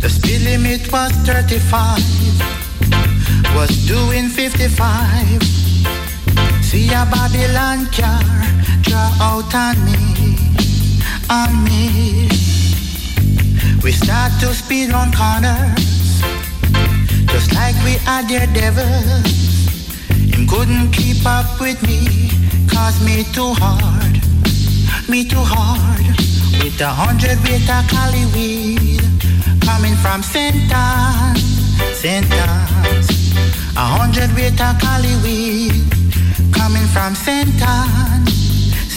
[0.00, 2.02] The speed limit was 35,
[3.54, 5.42] was doing 55.
[6.64, 8.44] See a Babylon car
[8.82, 10.03] draw out on me,
[11.30, 12.28] on me.
[13.82, 16.22] We start to speed on corners,
[17.32, 19.68] just like we are daredevils.
[20.32, 22.30] Him couldn't keep up with me,
[22.68, 24.14] cause me too hard,
[25.08, 26.06] me too hard.
[26.62, 29.00] With a hundred weight of cali weed,
[29.60, 30.72] coming from St.
[30.72, 32.02] Ann's,
[33.76, 35.84] A hundred weight of cali weed,
[36.52, 37.62] coming from St.
[37.62, 38.94] Ann's.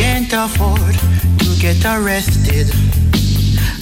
[0.00, 0.94] Can't afford
[1.40, 2.72] to get arrested,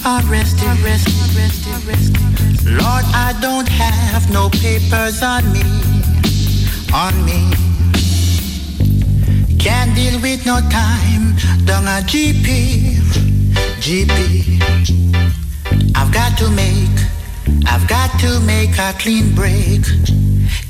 [0.04, 2.66] arrested, arrested, arrested, arrested.
[2.66, 5.62] Lord, I don't have no papers on me,
[6.92, 7.40] on me.
[9.60, 12.96] Can't deal with no time, down a GP,
[13.78, 14.58] GP.
[15.94, 16.98] I've got to make,
[17.64, 19.84] I've got to make a clean break.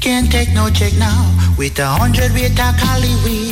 [0.03, 3.47] Can't take no check now with a hundred cali weed coming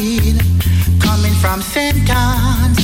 [1.46, 2.10] from St.
[2.10, 2.78] Ann's,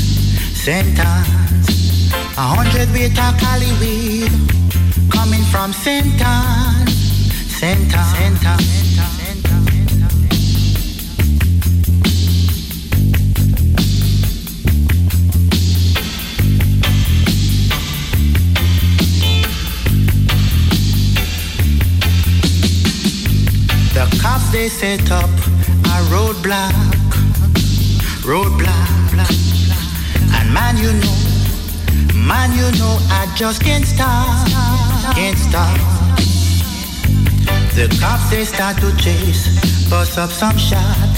[0.65, 0.97] St.
[0.97, 2.13] Ann's.
[2.39, 4.31] A hundred weight of cali weed
[5.11, 6.07] coming from St.
[6.23, 6.95] Ann's,
[7.59, 7.93] St.
[7.93, 8.41] Ann's.
[23.93, 25.31] The cops they set up
[25.95, 27.02] a roadblock,
[28.23, 29.19] roadblock.
[30.39, 31.19] And man, you know,
[32.15, 34.47] man, you know, I just can't stop,
[35.15, 35.77] can't stop.
[37.75, 41.15] The cops they start to chase, bust up some shot,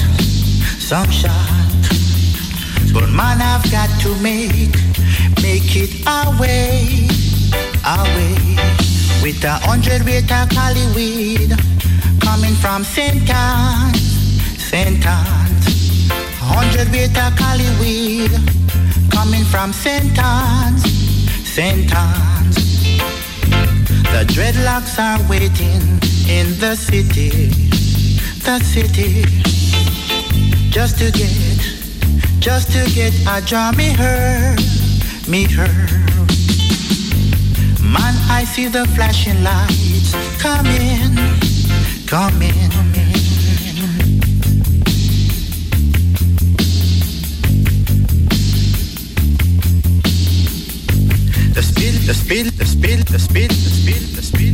[0.78, 1.50] some shot.
[2.92, 4.72] But man, I've got to make,
[5.42, 7.08] make it away,
[7.84, 8.34] away.
[9.22, 11.58] With a hundred weight of Hollywood
[12.20, 13.28] coming from St.
[13.28, 15.06] Ann, St.
[15.06, 15.43] Ann.
[16.54, 18.30] 100 beta Cali weed
[19.10, 20.16] coming from St.
[20.16, 20.84] Ann's,
[21.42, 21.92] St.
[21.92, 22.56] Ann's.
[24.14, 25.82] The dreadlocks are waiting
[26.30, 27.48] in the city,
[28.46, 29.24] the city.
[30.70, 31.58] Just to get,
[32.38, 34.54] just to get a draw me her,
[35.28, 35.74] meet her.
[37.82, 41.16] Man, I see the flashing lights coming,
[42.06, 42.70] coming.
[42.70, 43.43] coming.
[52.12, 54.53] Speed, the speed, the speed, the speed, the speed,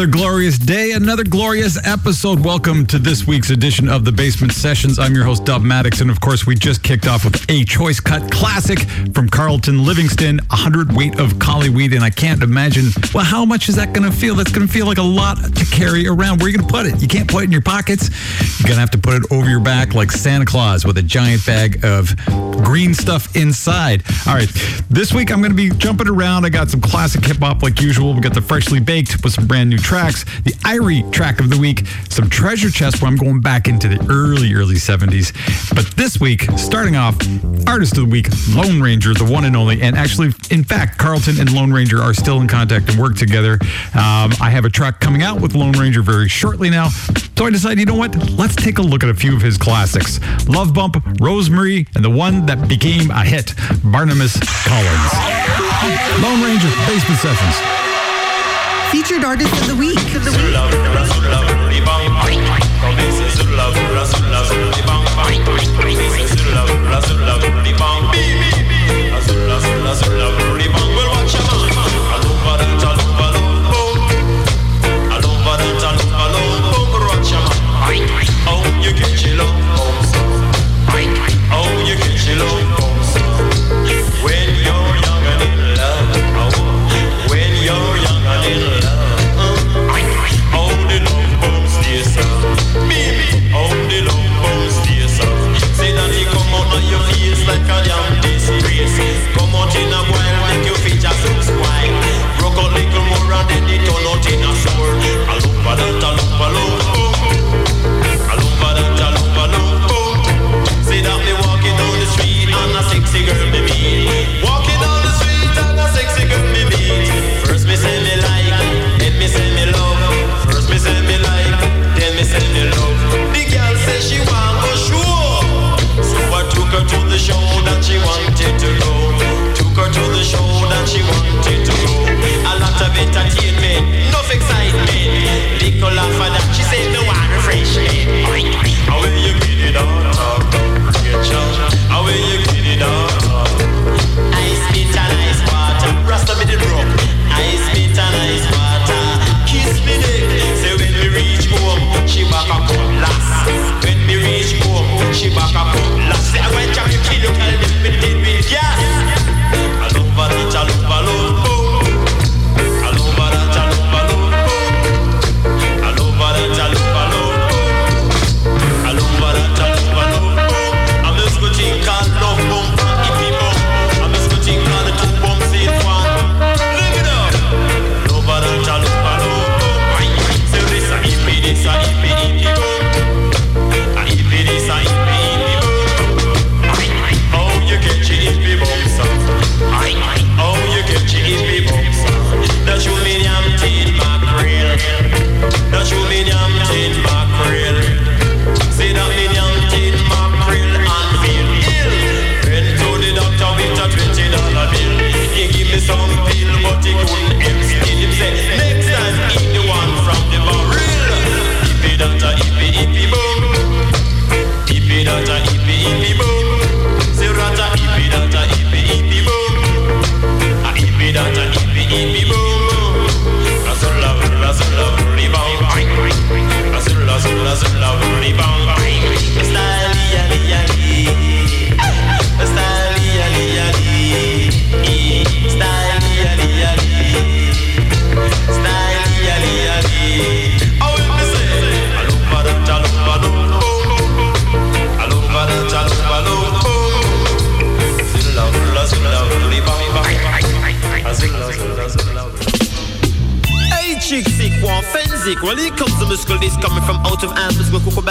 [0.00, 2.42] Another glorious day, another glorious episode.
[2.42, 4.98] Welcome to this week's edition of the Basement Sessions.
[4.98, 8.32] I'm your host, Dubmatix, and of course, we just kicked off with a choice cut
[8.32, 8.78] classic
[9.12, 11.92] from Carlton Livingston, 100 weight of collie Weed.
[11.92, 14.34] and I can't imagine, well, how much is that going to feel?
[14.34, 16.38] That's going to feel like a lot to carry around.
[16.38, 17.02] Where are you going to put it?
[17.02, 18.08] You can't put it in your pockets.
[18.58, 21.02] You're going to have to put it over your back like Santa Claus with a
[21.02, 22.16] giant bag of
[22.64, 24.02] green stuff inside.
[24.26, 24.48] All right,
[24.88, 26.46] this week I'm going to be jumping around.
[26.46, 28.14] I got some classic hip hop like usual.
[28.14, 31.58] We got the freshly baked with some brand new tracks, the Irie track of the
[31.58, 35.34] week, some treasure chest where I'm going back into the early, early 70s.
[35.74, 37.16] But this week, starting off,
[37.66, 39.82] artist of the week, Lone Ranger, the one and only.
[39.82, 43.54] And actually, in fact, Carlton and Lone Ranger are still in contact and work together.
[43.94, 46.90] Um, I have a track coming out with Lone Ranger very shortly now.
[47.36, 48.14] So I decided, you know what?
[48.30, 52.10] Let's take a look at a few of his classics Love Bump, Rosemary, and the
[52.10, 55.12] one that became a hit, Barnabas Collins.
[56.22, 57.89] Lone Ranger, Basement Sessions.
[58.90, 60.02] Featured artist of the week.
[60.16, 60.50] Of the When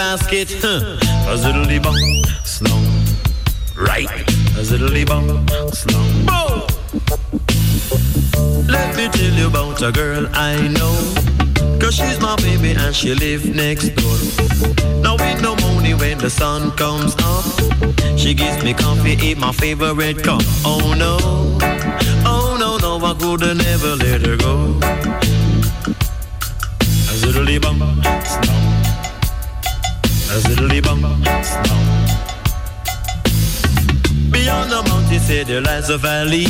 [0.00, 0.50] basket.
[0.64, 1.94] A ziddly bum.
[3.76, 4.10] Right.
[4.58, 5.26] A ziddly bum.
[6.28, 6.58] Boom.
[8.66, 10.96] Let me tell you about a girl I know.
[11.78, 14.18] Cause she's my baby and she live next door.
[15.04, 17.44] Now with no money when the sun comes up.
[18.18, 20.42] She gives me coffee, eat my favorite cup.
[20.64, 21.14] Oh no,
[22.24, 24.54] oh no, no, I could never let her go.
[27.10, 28.59] A ziddly bum.
[30.30, 31.00] Ziddly bum,
[31.42, 31.86] slum.
[34.30, 36.46] Beyond the mountain, say there lies a valley.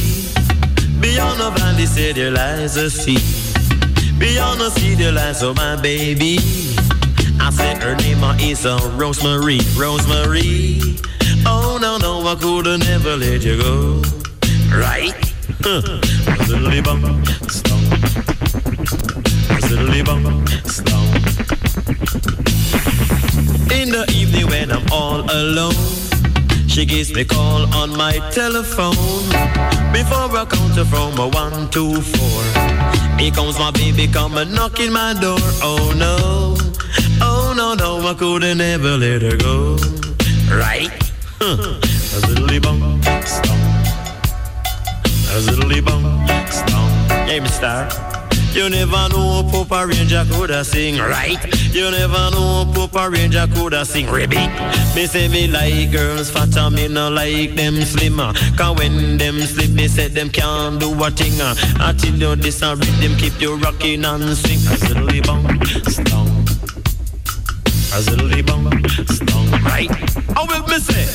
[1.00, 3.16] Beyond the valley, say there lies a sea.
[4.18, 6.38] Beyond the city lights of my baby.
[7.40, 10.80] I said her name is uh, Rosemary, Rosemary.
[11.46, 14.02] Oh no no, I coulda never let you go.
[14.76, 15.16] Right?
[16.44, 17.82] Ziddly bum, stomp.
[19.64, 21.19] Ziddly bum, stomp.
[23.72, 25.74] In the evening when I'm all alone,
[26.68, 28.94] she gives me call on my telephone.
[29.92, 32.42] Before I count her from a one to four,
[33.18, 35.38] here comes my baby come a knocking my door.
[35.62, 36.56] Oh no,
[37.22, 39.76] oh no no, I couldn't ever let her go.
[40.50, 40.90] Right?
[41.40, 41.78] Huh.
[42.16, 43.60] A ziddly bum, stomp.
[45.30, 47.12] A ziddly bum, stomp.
[47.28, 48.09] Hey, Mister.
[48.52, 51.38] You never know Papa Ranger coulda sing right.
[51.72, 54.50] You never know Papa Ranger coulda sing ribbit.
[54.94, 58.32] Me say me like girls fat and me no like them slimmer.
[58.56, 61.40] Cause when them slip, me say them can't do a thing.
[61.40, 64.58] I tell you this a rhythm keep you rocking and swing.
[64.58, 65.46] A ziddly bum,
[65.86, 66.39] stomp.
[67.92, 68.70] A ziddly bum,
[69.08, 69.64] stomp.
[69.64, 69.90] Right.
[70.34, 71.06] How will me say?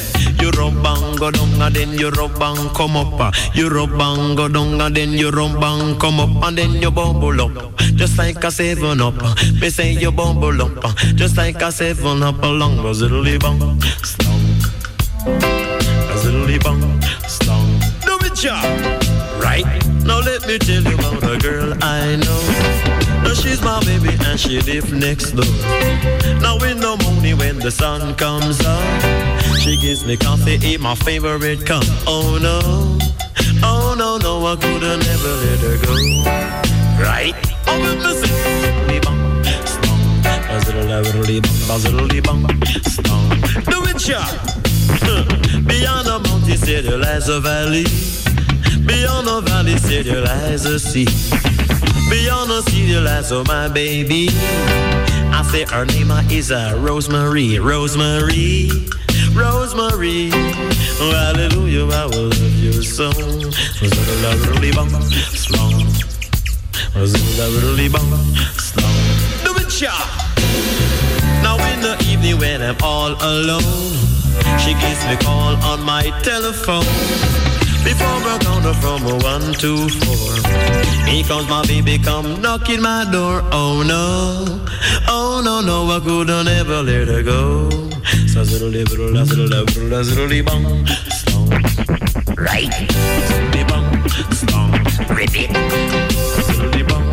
[0.42, 3.34] You rub bang go down and then you rub bang come up.
[3.56, 6.92] You rub bang go down and then you rub bang come up and then you
[6.92, 7.78] bubble up.
[7.96, 9.16] Just like a seven up.
[9.62, 10.96] Me say you bubble up.
[11.16, 14.44] Just like a seven up along a ziddly bang, stomp.
[15.26, 17.82] A ziddly bang, stomp.
[18.06, 18.62] Do it, ja.
[19.40, 19.66] Right?
[20.04, 22.75] Now let me tell you about a girl I know.
[23.42, 25.46] She's my baby and she live next door.
[26.42, 30.96] Now in the morning when the sun comes up, she gives me coffee in my
[30.96, 31.84] favorite cup.
[32.08, 32.60] Oh no,
[33.64, 35.96] oh no, no, I coulda never let her go.
[37.04, 37.36] Right?
[37.68, 38.16] Oh, let.
[45.68, 47.86] Beyond the mountain, see there lies a valley.
[48.86, 51.65] Beyond the valley, see there lies a sea.
[52.10, 54.30] Beyond the sea, there lies oh my baby.
[55.34, 58.70] I say her name is uh, Rosemary, Rosemary,
[59.34, 60.30] Rosemary.
[61.02, 63.10] Oh, hallelujah, I will love you so.
[63.12, 65.82] Ziddly bum, slong.
[66.94, 68.10] Ziddly bum,
[68.60, 68.96] slong.
[69.44, 69.92] Do it, ja.
[71.42, 73.98] Now in the evening when I'm all alone,
[74.60, 76.86] she gives me call on my telephone.
[77.86, 80.34] Before count her from a one to four,
[81.08, 83.44] here comes my baby come knocking my door.
[83.52, 84.66] Oh no,
[85.08, 87.70] oh no no, I coulda never let her go.
[88.34, 90.64] So ziddly bum, ziddly ziddly bum,
[91.22, 91.50] slong.
[92.36, 92.74] Right,
[93.30, 93.86] ziddly bum,
[94.42, 94.72] slong.
[95.16, 95.52] Repeat.
[96.48, 97.06] Ziddly bum,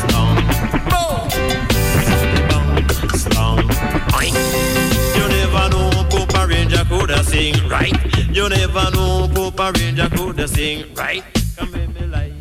[0.00, 0.36] slong.
[2.06, 2.66] Ziddly bum,
[3.22, 3.58] slong.
[4.18, 4.36] Oink.
[5.16, 7.94] You never know Papa Ranger coulda sing right.
[8.36, 9.15] You never know
[9.56, 11.24] Papa Ranger coulda sing right.
[11.56, 12.32] Come with me like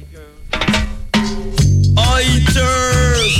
[1.95, 3.35] Oiters.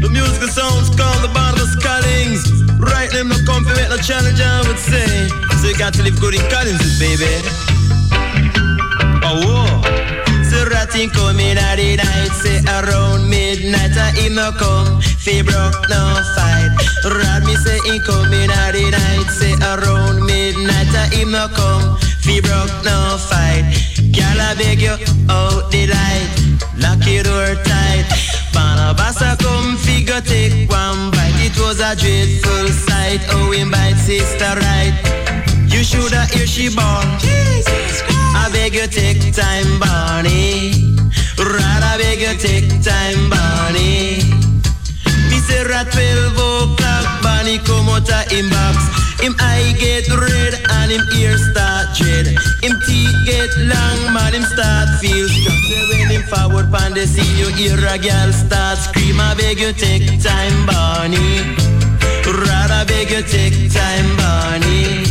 [0.00, 2.40] The musical sounds called the Barnabas Collins.
[2.80, 5.04] Right them no make no challenge I would say.
[5.60, 7.28] So you got to live good in Collins, baby.
[9.20, 10.22] Oh, whoa.
[10.48, 15.76] So ratting coming at the night, say around midnight, I him no come, fi broke
[15.92, 16.00] no
[16.36, 16.72] fight.
[17.04, 21.98] Rat me say he coming at the night, say around midnight, I him no come,
[22.22, 23.66] fi broke no fight.
[24.14, 24.96] Girl, I beg you
[25.28, 26.30] out the light,
[26.78, 28.06] lock your door tight.
[28.54, 31.38] Barnabas a come figure take one bite.
[31.42, 33.20] It was a dreadful sight.
[33.30, 34.96] Oh, him bite sister right.
[35.68, 37.06] You shoulda hear she born.
[38.34, 40.96] I beg you take time, Barney.
[41.38, 44.22] Rather beg you take time, Barney.
[45.28, 49.01] Me say at 12 o'clock, Barney come out of him box.
[49.22, 52.26] Him eye get red and him ear start dread.
[52.58, 55.62] Him teeth get long, man, him start feel strong.
[55.90, 59.20] When him forward pan they see you hear a girl start scream.
[59.20, 61.54] I beg you take time, Barney.
[62.26, 65.06] Rather beg you take time, Barney.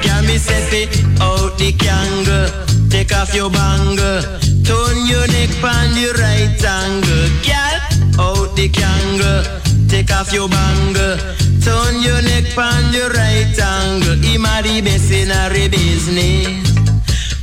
[0.00, 2.48] Can me set it out the candle.
[2.88, 4.22] Take off your bangle.
[4.64, 7.28] Turn your neck pan the right angle.
[7.44, 7.78] Girl,
[8.18, 9.65] out the candle.
[9.88, 11.16] Take off your bangle.
[11.62, 14.16] Turn your neck pan the right angle.
[14.22, 16.70] Him a the best in a business.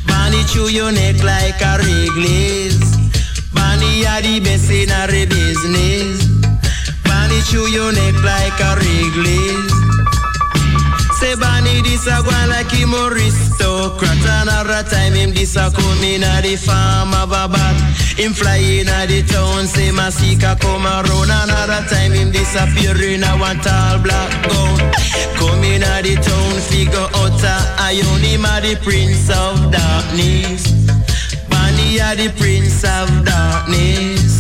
[0.08, 2.84] Bunny chew your neck like a reglace.
[3.54, 6.26] Bunny a the best in a business.
[7.04, 9.93] Bunny chew your neck like a reglace.
[11.24, 16.22] Say Bunny this a go like him aristocrat Another time him this a come in
[16.22, 17.80] a the farm of a bat.
[18.20, 21.32] Him fly in a the town say Masika come around.
[21.32, 24.76] Another time him disappear in a one tall black gown
[25.40, 28.20] Come in a the town figure out a iron.
[28.20, 30.68] Him a the prince of darkness.
[31.48, 34.33] Bunny a the prince of darkness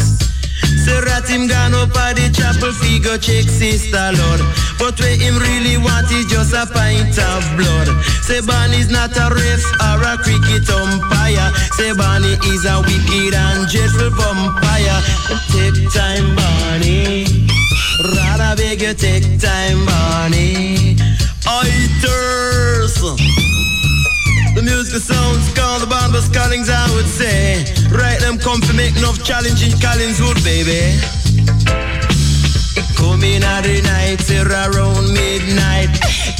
[0.83, 4.41] Say rat him gone up at the chapel figure check sister Lord.
[4.77, 7.87] But where him really want is just a pint of blood.
[8.27, 11.51] Say Barney's not a ref or a cricket umpire.
[11.95, 14.99] Barney is a wicked and dreadful vampire.
[15.51, 17.25] Take time, Barney.
[18.15, 20.97] Rather beg you take time, Barney.
[21.47, 22.95] Oiters.
[22.99, 23.52] The
[24.63, 27.63] music sounds called the Barnabas Collins, I would say.
[27.91, 30.95] Right, them come to make enough challenging Collingswood, baby.
[32.79, 35.91] It come in every night, say around midnight.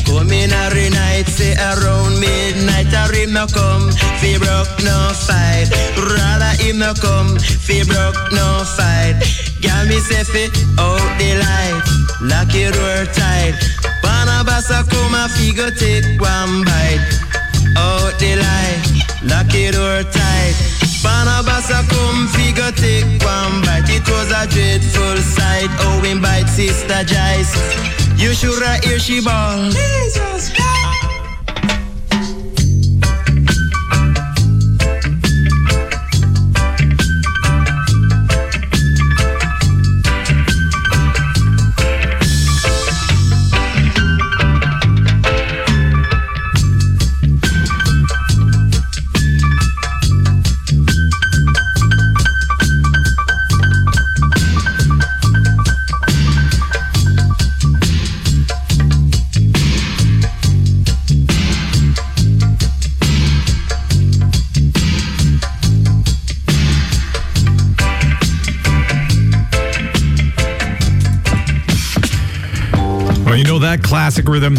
[0.07, 2.87] Come in every night, say around midnight.
[2.93, 5.67] I him no come, fi broke no fight.
[5.97, 9.19] Rather him no come, fi broke no fight.
[9.59, 10.47] Gal me say fi
[10.79, 11.81] out the light,
[12.21, 13.55] lock your door tight.
[14.01, 17.22] Barnabas a come a fi go take one bite
[17.75, 18.83] Oh, out the light,
[19.23, 20.55] lock your door tight.
[21.03, 23.89] Barnabas a come figure take one bite.
[23.89, 25.69] It was a dreadful sight.
[25.79, 27.53] Oh, him bite sister Jice.
[28.17, 28.33] You
[28.63, 29.69] have hear she ball.
[29.69, 30.72] Jesus Well,
[74.03, 74.57] classic rhythm,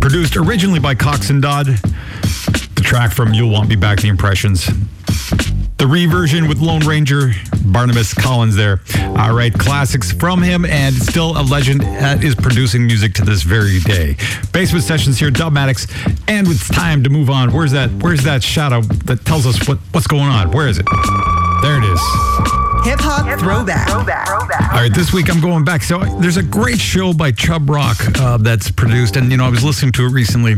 [0.00, 1.66] produced originally by Coxsone Dodd.
[1.66, 4.64] The track from You'll Want Me Back, the Impressions.
[5.78, 7.32] The reversion with Lone Ranger,
[7.64, 8.78] Barnabas Collins there.
[9.18, 13.42] All right, classics from him, and still a legend that is producing music to this
[13.42, 14.16] very day.
[14.52, 15.90] Basement Sessions here, Dubmatix,
[16.28, 17.52] and it's time to move on.
[17.52, 17.90] Where's that?
[17.90, 20.52] Where's that shadow that tells us what, what's going on?
[20.52, 20.86] Where is it?
[21.60, 22.55] There it is.
[22.86, 23.88] Hip hop throwback.
[24.72, 25.82] All right, this week I'm going back.
[25.82, 29.48] So there's a great show by Chubb Rock uh, that's produced, and you know I
[29.48, 30.54] was listening to it recently,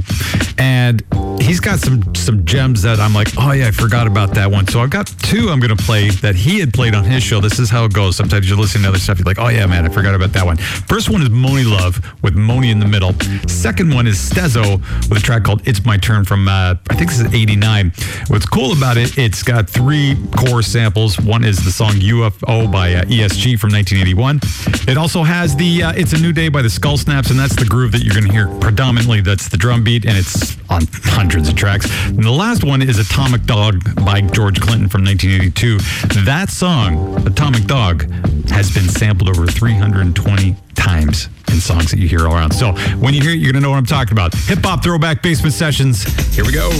[0.58, 1.02] and
[1.40, 4.66] he's got some some gems that I'm like, oh yeah, I forgot about that one.
[4.66, 7.40] So I've got two I'm going to play that he had played on his show.
[7.40, 8.16] This is how it goes.
[8.16, 10.44] Sometimes you're listening to other stuff, you're like, oh yeah, man, I forgot about that
[10.44, 10.56] one.
[10.56, 13.12] First one is Monie Love with Monie in the middle.
[13.48, 14.78] Second one is Stezo
[15.08, 17.92] with a track called It's My Turn from uh, I think this is '89.
[18.28, 21.18] What's cool about it, it's got three core samples.
[21.20, 24.40] One is the song UFO by uh, ESG from 1981.
[24.88, 27.56] It also has the uh, It's a New Day by the Skull Snaps, and that's
[27.56, 29.20] the groove that you're going to hear predominantly.
[29.20, 30.82] That's the drum beat, and it's on
[31.28, 31.84] hundreds of tracks.
[32.06, 35.76] And the last one is Atomic Dog by George Clinton from 1982.
[36.24, 38.10] That song, Atomic Dog,
[38.48, 42.52] has been sampled over 320 times in songs that you hear all around.
[42.52, 44.34] So when you hear it, you're going to know what I'm talking about.
[44.46, 46.02] Hip hop throwback basement sessions.
[46.34, 46.70] Here we go.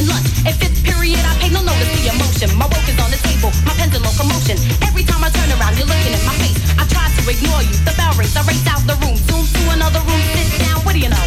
[0.00, 0.32] In lunch.
[0.48, 2.48] In fifth period, I pay no notice to your emotion.
[2.56, 4.56] My work is on the table, my pen's in locomotion.
[4.80, 6.56] Every time I turn around, you're looking at my face.
[6.80, 7.76] I try to ignore you.
[7.84, 9.12] The bell rings, I race out the room.
[9.28, 10.80] Zoom to another room, sit down.
[10.88, 11.26] What do you know?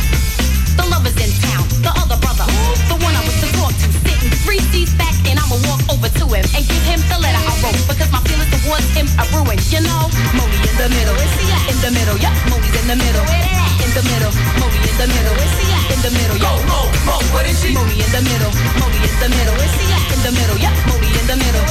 [0.74, 1.70] The lover's in town.
[1.86, 2.50] The other brother,
[2.90, 6.10] the one I was to talk to, sitting three seats back, and I'ma walk over
[6.10, 9.30] to him and give him the letter I wrote because my feelings towards him are
[9.38, 9.62] ruined.
[9.70, 11.14] You know, Monie in the middle?
[11.70, 12.34] In the middle, yeah.
[12.50, 13.53] Monie's in the middle,
[13.94, 14.34] the middle.
[14.58, 15.86] Monie in the middle, is he at?
[15.94, 16.66] In the middle, yeah.
[16.66, 17.78] Mo, Mo, what is she?
[17.78, 18.50] Monie in the middle,
[18.82, 20.02] Monie in the middle, is he at?
[20.10, 20.74] In the middle, yeah.
[20.90, 21.66] Monie in the middle,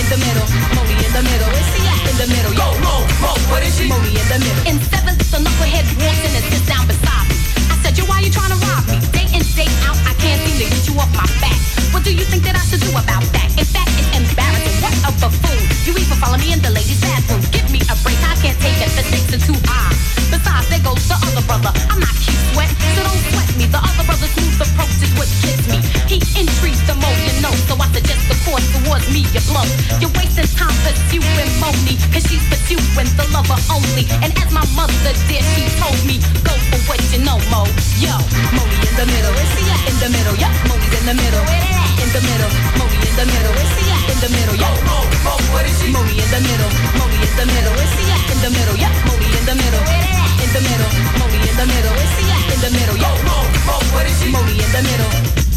[0.00, 0.48] in the middle.
[0.72, 2.00] Monie in the middle, is he at?
[2.08, 2.72] In the middle, yeah.
[2.80, 3.84] Mo, Mo, what is she?
[3.92, 4.64] Monie in the middle.
[4.64, 7.36] In seventh, the knucklehead walks in and sits down beside me.
[7.68, 8.96] I said, yo, why you trying to rob me?
[9.12, 11.58] Day in, day out, I can't seem to get you off my back.
[11.94, 13.48] What do you think that I should do about that?
[13.56, 14.76] In fact, it's embarrassing.
[14.82, 15.58] What a buffoon.
[15.86, 17.40] You even follow me in the ladies' bathroom.
[17.50, 18.90] Give me a break, I can't take it.
[18.98, 19.94] The stakes are too high.
[20.28, 21.72] Besides, there goes the other brother.
[21.88, 23.64] I'm not cute sweat, so don't sweat me.
[23.72, 25.80] The other brother's smooth approach is what gets me.
[26.10, 29.68] He intrigues the more you know, so I suggest the course towards me, you bluff.
[30.02, 34.04] You're wasting time pursuing Monie, cause she's pursuing the lover only.
[34.20, 37.64] And as my mother did, she told me, go for what you know, Mo.
[37.96, 38.12] Yo,
[38.52, 39.80] Monie in the middle, is he at?
[39.88, 41.44] In the middle, yeah, Monie's in the middle.
[42.02, 44.04] In the middle, Monie in the middle, is he at?
[44.12, 44.70] In the middle, yo.
[44.88, 45.88] Mo, Mo, what is she?
[46.30, 46.70] the middle.
[46.98, 47.72] Moby in the middle.
[47.74, 48.30] Where's he at?
[48.30, 48.76] In the middle.
[48.76, 49.84] Yep, Monie in the middle.
[50.44, 50.90] In the middle.
[51.18, 51.94] Monie in the middle.
[51.96, 52.52] Where's he at?
[52.54, 52.96] In the middle.
[52.96, 53.36] Yo, Mo,
[53.66, 54.30] Mo, what is he?
[54.30, 55.47] Monie in the middle.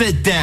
[0.00, 0.39] Sit down.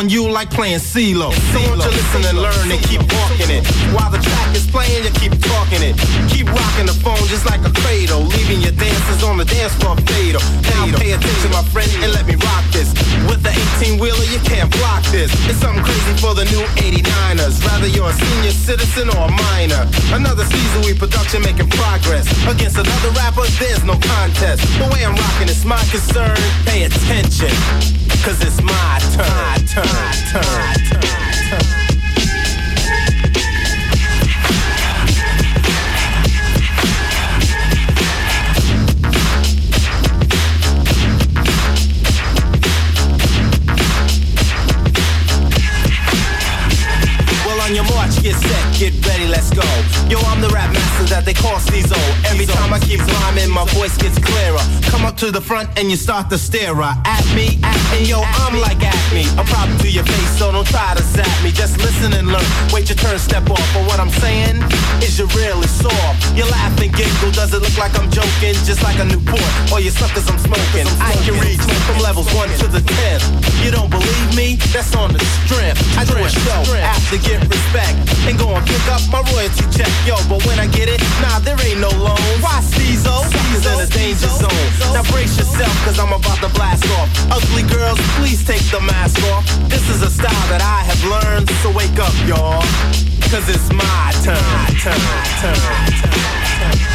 [0.00, 1.28] On you like playing CeeLo.
[1.52, 3.68] So won't you listen and learn and keep walking it.
[3.92, 5.92] While the track is playing, you keep talking it.
[6.32, 8.24] Keep rocking the phone just like a cradle.
[8.32, 10.40] Leaving your dancers on the dance floor fatal.
[10.72, 12.88] Now pay attention, my friend, and let me rock this.
[13.28, 15.28] With the 18 wheeler, you can't block this.
[15.44, 17.60] It's something crazy for the new 89ers.
[17.68, 19.84] Rather you're a senior citizen or a minor.
[20.16, 22.24] Another season we production making progress.
[22.48, 24.64] Against another rapper, there's no contest.
[24.80, 26.40] The way I'm rocking is my concern.
[26.64, 27.09] Pay attention.
[55.20, 57.60] To the front and you start to stare right at me.
[57.92, 59.28] And yo, I'm like Acme.
[59.36, 61.52] I'm problem to your face, so don't try to zap me.
[61.52, 62.40] Just listen and learn.
[62.72, 63.60] Wait your turn, step off.
[63.76, 64.64] But what I'm saying
[65.04, 66.24] is you're really soft.
[66.32, 67.36] You laugh and giggle.
[67.36, 68.56] Does it look like I'm joking?
[68.64, 69.44] Just like a Newport.
[69.68, 70.88] Or you suckers I'm smoking.
[71.04, 73.28] I can reach from levels 1 to the 10th.
[73.60, 74.56] You don't believe me?
[74.72, 75.84] That's on the strength.
[76.00, 77.92] I do a show after get respect.
[78.24, 79.92] And go and pick up my royalty check.
[80.08, 82.24] Yo, but when I get it, nah, there ain't no loan.
[82.40, 83.20] Why Stezo?
[83.28, 84.68] Suckers in a danger zone.
[84.96, 87.08] Now brace yourself, cause I'm about to blast off.
[87.30, 89.44] Ugly girls, please take the mask off.
[89.68, 92.62] This is a style that I have learned, so wake up, y'all.
[93.30, 94.36] Cause it's my turn,
[94.80, 94.98] turn,
[95.40, 95.54] turn,
[96.00, 96.89] turn, turn.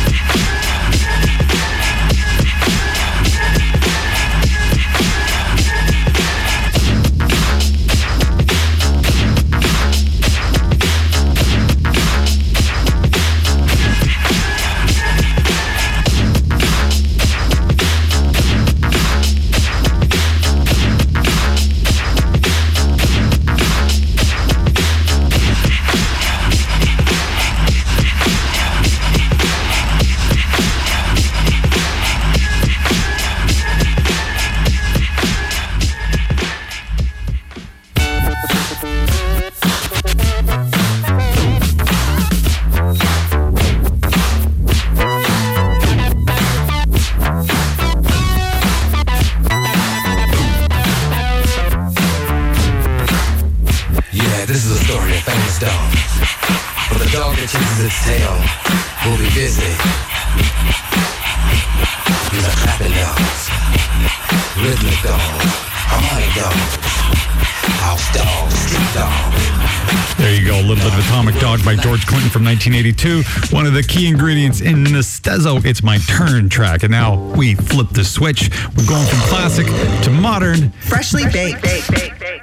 [72.36, 73.56] From 1982.
[73.56, 76.84] One of the key ingredients in Nestezo, It's My Turn track.
[76.84, 78.50] And now we flip the switch.
[78.76, 79.68] We're going from classic
[80.04, 80.72] to modern.
[80.72, 81.66] Freshly baked.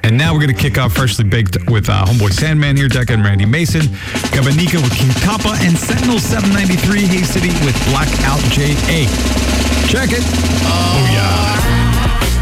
[0.03, 3.13] And now we're going to kick off Freshly Baked with uh, Homeboy Sandman here, Decca
[3.13, 3.83] and Randy Mason.
[4.33, 9.05] Gabanika with King Kappa and Sentinel 793 Hay City with Blackout JA.
[9.93, 10.25] Check it.
[10.65, 11.72] Oh, yeah.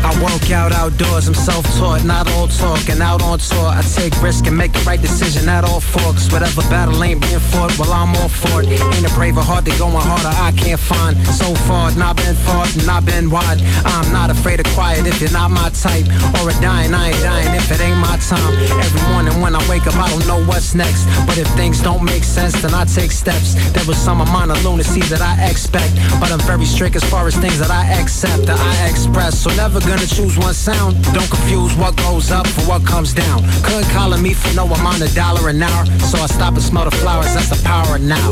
[0.03, 2.89] I work out outdoors, I'm self-taught, not all talk.
[2.89, 6.33] And out on tour, I take risk and make the right decision at all forks.
[6.33, 8.69] Whatever battle ain't being fought, well, I'm all for it.
[8.69, 11.17] Ain't a braver heart that going harder, I can't find.
[11.29, 13.61] So far, not been far, not been wide.
[13.85, 16.07] I'm not afraid of quiet if you're not my type.
[16.41, 18.55] Or a dying, I ain't dying if it ain't my time.
[18.81, 21.05] Every morning when I wake up, I don't know what's next.
[21.27, 23.55] But if things don't make sense, then I take steps.
[23.73, 25.95] There was some amount of lunacy that I expect.
[26.21, 29.39] But I'm very strict as far as things that I accept, that I express.
[29.39, 30.95] So never gonna choose one sound.
[31.11, 33.43] Don't confuse what goes up for what comes down.
[33.67, 35.85] Couldn't collar me for no amount of dollar an hour.
[36.07, 38.31] So I stop and smell the flowers, that's the power now.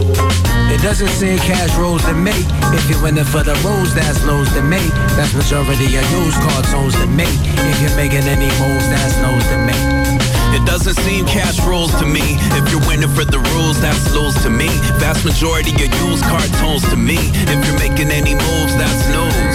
[0.70, 2.36] It doesn't seem cash rules to me.
[2.70, 4.78] If you're in it for the rules, that's lows to me.
[5.18, 7.26] That's majority of used cartoons to me.
[7.26, 10.18] If you're making any moves, that's no's to me.
[10.54, 12.38] It doesn't seem cash rules to me.
[12.54, 14.68] If you're winning for the rules, that's lose to me.
[15.02, 17.18] Vast majority of used cartoons to me.
[17.50, 19.47] If you're making any moves, that's news.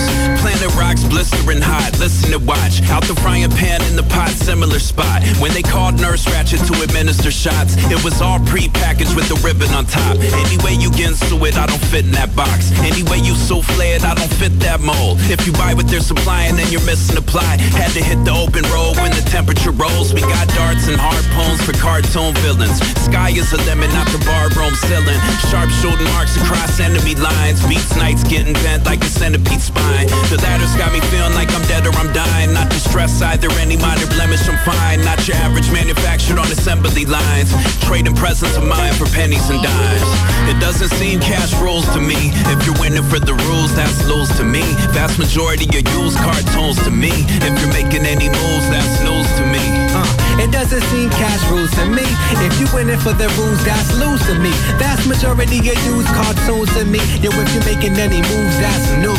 [0.63, 1.91] Planet rocks blistering hot.
[1.99, 2.79] Listen to watch.
[2.87, 5.19] Out the frying pan in the pot, similar spot.
[5.43, 9.67] When they called Nurse Ratched to administer shots, it was all pre-packaged with the ribbon
[9.75, 10.15] on top.
[10.47, 12.71] Anyway you get into it, I don't fit in that box.
[12.79, 15.19] Anyway you souffle it, I don't fit that mold.
[15.27, 17.59] If you buy what they're supplying, then you're missing the ply.
[17.75, 20.15] Had to hit the open road when the temperature rolls.
[20.15, 22.79] We got darts and harpoons for cartoon villains.
[23.03, 25.19] Sky is a limit, not the bar room ceiling.
[25.51, 27.59] Sharp shooting marks across enemy lines.
[27.67, 30.07] Beats nights getting bent like a centipede spine.
[30.31, 32.53] The ladder's got me feeling like I'm dead or I'm dying.
[32.53, 35.01] Not distressed either, any minor blemish, I'm fine.
[35.01, 37.49] Not your average manufactured on assembly lines.
[37.81, 40.09] Trading presence of mine for pennies and dimes.
[40.45, 42.29] It doesn't seem cash rules to me.
[42.53, 44.61] If you're winning for the rules, that's lose to me.
[44.93, 47.11] Vast majority of used cartoons to me.
[47.41, 49.63] If you're making any moves, that's news to me.
[49.97, 50.05] Uh,
[50.37, 52.05] it doesn't seem cash rules to me.
[52.45, 54.53] If you're winning for the rules, that's lose to me.
[54.77, 57.01] Vast majority of used cartoons to me.
[57.25, 59.17] Yo, if you're making any moves, that's news.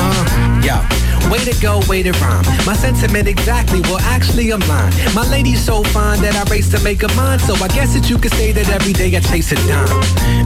[0.00, 0.82] Uh, yeah.
[1.30, 2.44] Way to go, way to rhyme.
[2.66, 4.92] My sentiment exactly, well actually I'm lying.
[5.14, 7.38] My lady's so fine that I race to make her mine.
[7.38, 9.88] So I guess that you could say that every day I chase a dime.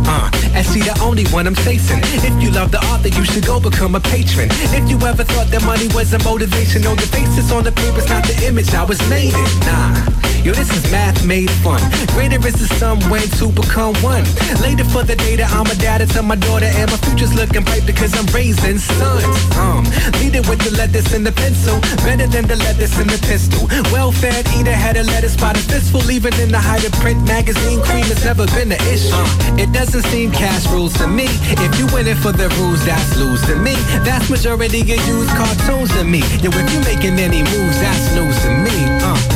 [0.06, 2.00] Uh, and she the only one I'm chasing.
[2.02, 4.48] If you love the art, then you should go become a patron.
[4.52, 8.08] If you ever thought that money was a motivation, no, the basis on the paper's
[8.08, 9.60] not the image I was made in.
[9.66, 10.35] Nah.
[10.46, 11.82] Yo, this is math made fun.
[12.14, 14.22] Greater is the sum when two become one.
[14.62, 17.84] Later for the data, I'm a daddy to my daughter, and my future's looking bright
[17.84, 19.26] because I'm raising sons.
[19.58, 19.82] Um,
[20.22, 23.66] leading with the lettuce and the pencil, better than the lettuce and the pistol.
[23.90, 27.82] Well-fed eater had a lettuce by the fistful, even in the height of print magazine.
[27.82, 29.10] Cream has never been an issue.
[29.18, 31.26] Uh, it doesn't seem cash rules to me.
[31.58, 33.74] If you win it for the rules, that's lose to me.
[34.06, 36.22] That's majority of used cartoons to me.
[36.38, 38.78] Yo, if you making any moves, that's news to me.
[39.02, 39.35] Uh,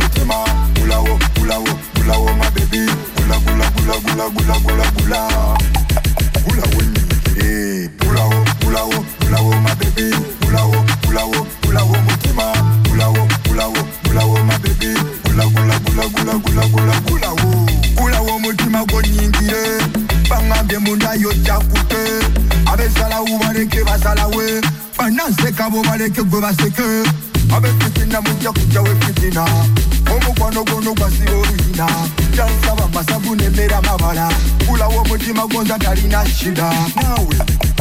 [4.11, 5.91] gula gula gula gula gula gula
[6.49, 10.15] ulawo nyingire ulawo ulawo ulawo mabebi
[10.47, 12.53] ulawo ulawo ulawo mutima
[12.93, 13.77] ulawo ulawo
[14.09, 14.93] ulawo mabebi
[15.25, 17.65] gula gula gula gula gula gula gulawo
[17.97, 19.79] gulawo mutima gonyingire
[20.29, 22.03] bangambye mundayo jakute
[22.65, 24.61] abesalawo baleke basalawe
[24.97, 26.83] bananseka bo baleke gwe baseke
[27.55, 29.45] abefitina mujja kujjawo efitina
[30.15, 31.87] omukwano gono gwasiba oluyina
[32.35, 34.29] jansaba masavu nemera mabala
[34.67, 37.35] gulawo omutima gonza talina shida naawe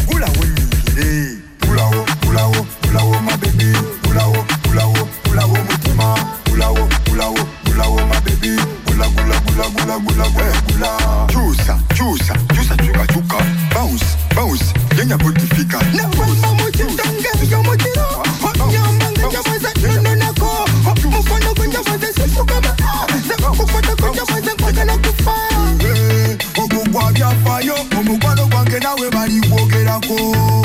[0.07, 1.37] gulawo nyingire
[1.67, 3.73] gulawo gulawo gulawo mabebi
[4.07, 6.15] gulawo gulawo gulawo mutima
[6.51, 8.57] gulawo gulawo gulawo mabebi
[8.87, 13.37] gula gula gula gula gula gula gula chusa chusa chusa chuka chuka
[13.75, 14.65] bounce bounce
[14.99, 16.10] yenya kutifika nabamba
[30.11, 30.63] macro.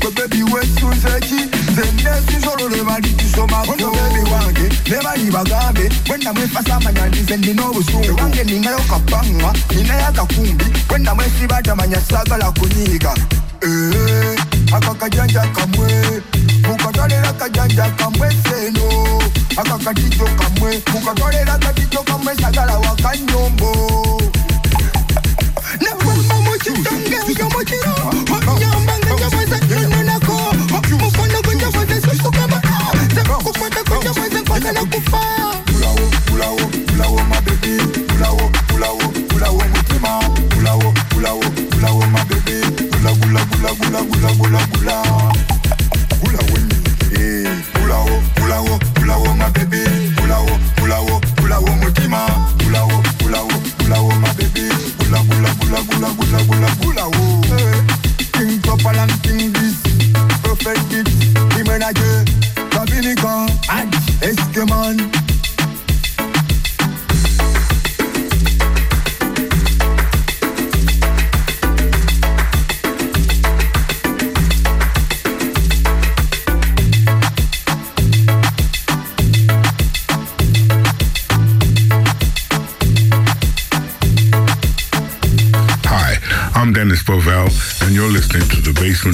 [0.00, 3.76] But baby, when soon Zeki, then there's usual the body to show my own.
[3.76, 5.92] Baby, one day, never leave a gabe.
[6.08, 8.16] When I'm with Fasamana, then you know, soon.
[8.16, 10.66] One day, Nina Kapanga, Nina Kakumbi.
[10.90, 13.14] When I'm with Sibadamania Saga La Kuniga.
[13.60, 14.38] Eh,
[14.72, 16.22] akakajanja kamwe
[16.62, 19.20] mukatolera kajanja kamwe seno
[19.56, 24.22] akakatito kamwe mukatolera katito kamwe sagala wakanyombo
[35.66, 37.97] Kula wo, kula wo, wo, my baby.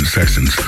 [0.03, 0.64] sessions.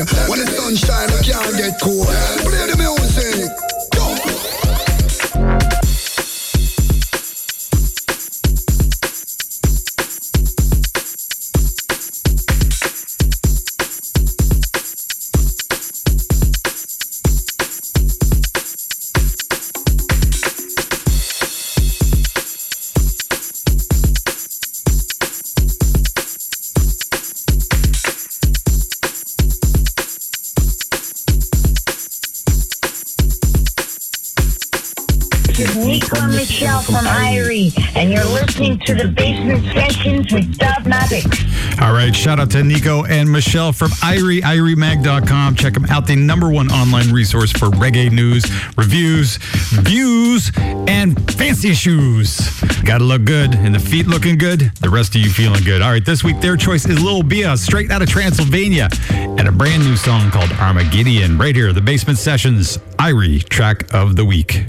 [0.00, 0.28] time.
[0.30, 2.08] When the sunshine, we can't get cold.
[2.40, 2.81] Play the
[38.86, 41.80] to the Basement Sessions with Dubmatix.
[41.80, 45.54] All right, shout out to Nico and Michelle from Irie, IrieMag.com.
[45.54, 48.44] Check them out, the number one online resource for reggae news,
[48.76, 52.60] reviews, views, and fancy shoes.
[52.84, 55.82] Gotta look good, and the feet looking good, the rest of you feeling good.
[55.82, 59.52] All right, this week their choice is Lil Bia, straight out of Transylvania, and a
[59.52, 64.64] brand new song called Armageddon, right here, the Basement Sessions, Irie track of the week.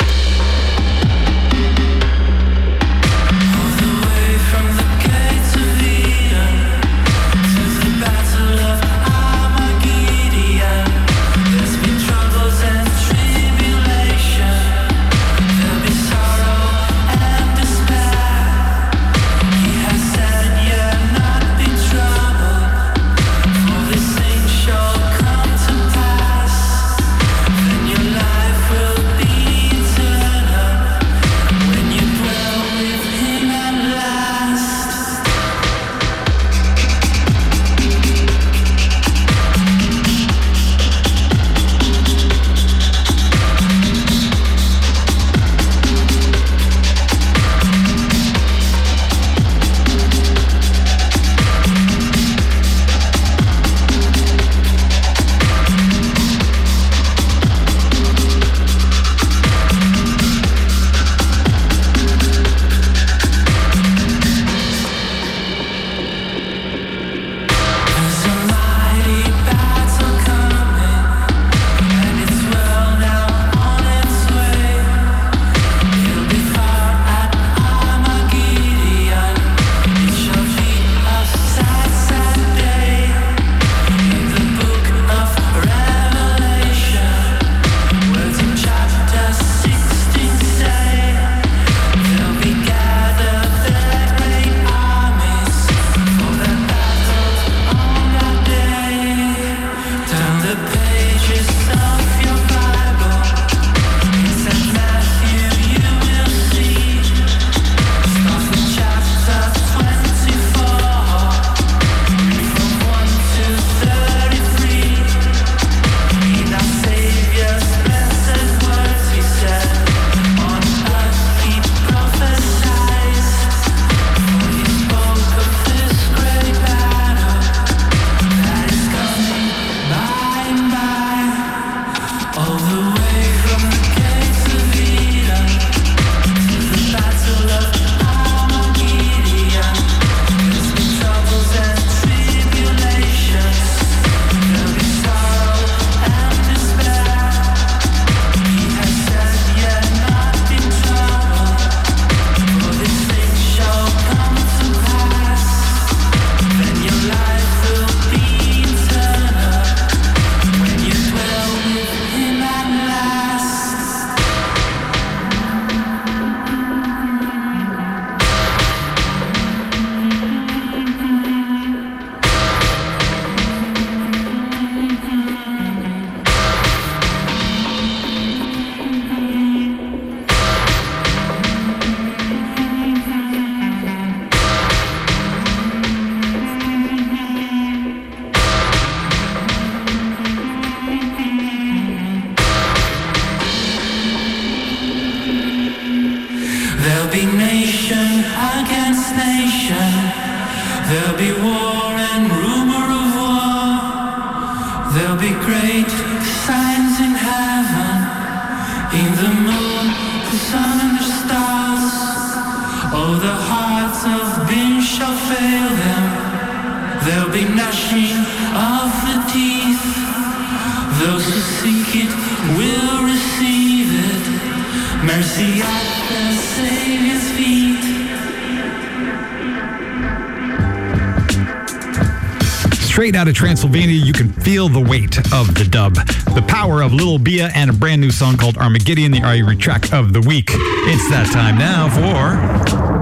[238.14, 240.50] Song called Armageddon, the Irie track of the week.
[240.52, 242.93] It's that time now for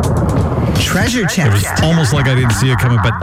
[0.84, 1.40] Treasure chest.
[1.40, 3.18] It was almost like I didn't see it coming, but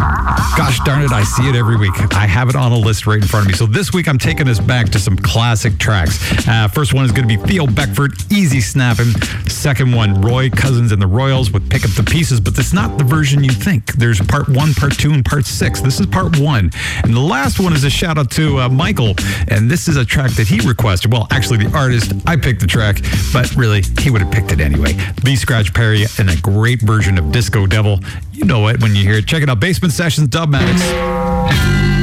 [0.57, 1.93] gosh darn it, I see it every week.
[2.15, 3.57] I have it on a list right in front of me.
[3.57, 6.19] So this week I'm taking us back to some classic tracks.
[6.49, 9.11] Uh, first one is going to be Theo Beckford, Easy Snapping.
[9.49, 12.97] Second one, Roy Cousins and the Royals with Pick Up the Pieces, but that's not
[12.97, 13.93] the version you think.
[13.95, 15.81] There's part one, part two, and part six.
[15.81, 16.71] This is part one.
[17.03, 19.15] And the last one is a shout out to uh, Michael,
[19.49, 21.13] and this is a track that he requested.
[21.13, 23.01] Well, actually, the artist, I picked the track,
[23.33, 24.95] but really, he would have picked it anyway.
[25.25, 28.01] Lee Scratch Perry and a great version of Disco Go, devil.
[28.33, 29.27] You know it when you hear it.
[29.27, 29.61] Check it out.
[29.61, 31.98] Basement Sessions, Dubmatix.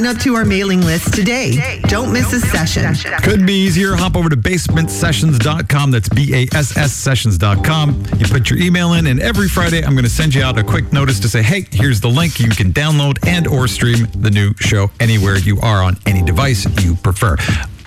[0.00, 1.80] Sign up to our mailing list today.
[1.82, 2.94] Don't miss a session.
[3.22, 3.94] Could be easier.
[3.94, 5.90] Hop over to basementsessions.com.
[5.90, 8.04] That's B A S S sessions.com.
[8.16, 10.64] You put your email in, and every Friday I'm going to send you out a
[10.64, 12.40] quick notice to say, hey, here's the link.
[12.40, 16.66] You can download and or stream the new show anywhere you are on any device
[16.82, 17.36] you prefer.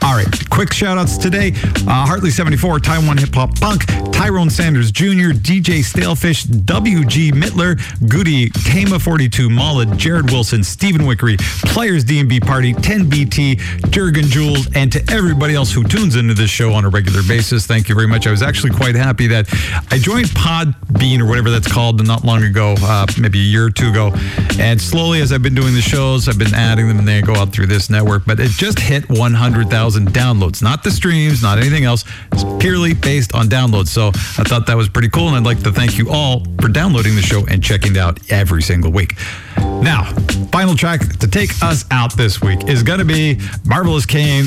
[0.03, 1.53] All right, quick shout outs today.
[1.87, 8.49] Uh, Hartley 74, Taiwan Hip Hop Punk, Tyrone Sanders Jr., DJ Stalefish, WG Mittler, Goody,
[8.49, 11.37] Tama 42, Mullet, Jared Wilson, Stephen Wickery,
[11.71, 16.73] Players DMB Party, 10BT, Jurgen Jules, and to everybody else who tunes into this show
[16.73, 18.27] on a regular basis, thank you very much.
[18.27, 19.47] I was actually quite happy that
[19.89, 23.71] I joined Podbean or whatever that's called not long ago, uh, maybe a year or
[23.71, 24.11] two ago.
[24.59, 27.35] And slowly, as I've been doing the shows, I've been adding them and they go
[27.35, 28.25] out through this network.
[28.25, 32.03] But it just hit 100,000 downloads, not the streams, not anything else.
[32.31, 33.87] It's purely based on downloads.
[33.87, 35.27] So I thought that was pretty cool.
[35.27, 38.19] And I'd like to thank you all for downloading the show and checking it out
[38.31, 39.15] every single week.
[39.57, 40.05] Now,
[40.51, 44.45] final track to take us out this week is going to be Marvellous Cain.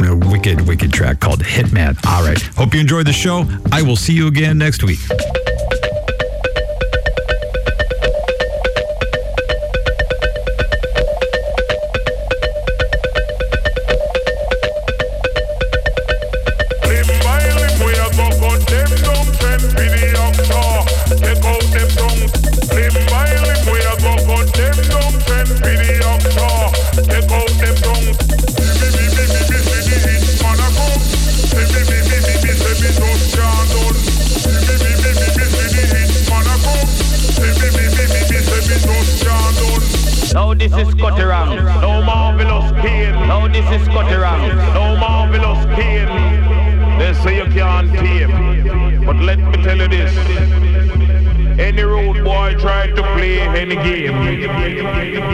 [0.00, 1.98] A wicked, wicked track called Hitman.
[2.06, 2.40] All right.
[2.40, 3.44] Hope you enjoyed the show.
[3.72, 5.00] I will see you again next week.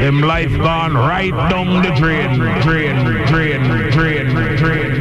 [0.05, 4.93] Them life gone right down the drain, drain, drain, drain, drain, drain.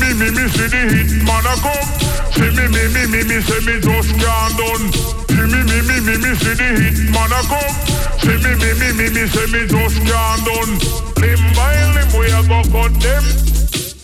[0.00, 1.88] Me, me, me, see the hit man a come.
[2.32, 4.84] See me, me, me, me, me, say me just can't done.
[5.28, 7.76] See me, me, me, me, me, see the hit man a come.
[8.24, 10.72] See me, me, me, me, me, say me just can't done.
[11.20, 13.24] Limb by limb we a go cut them.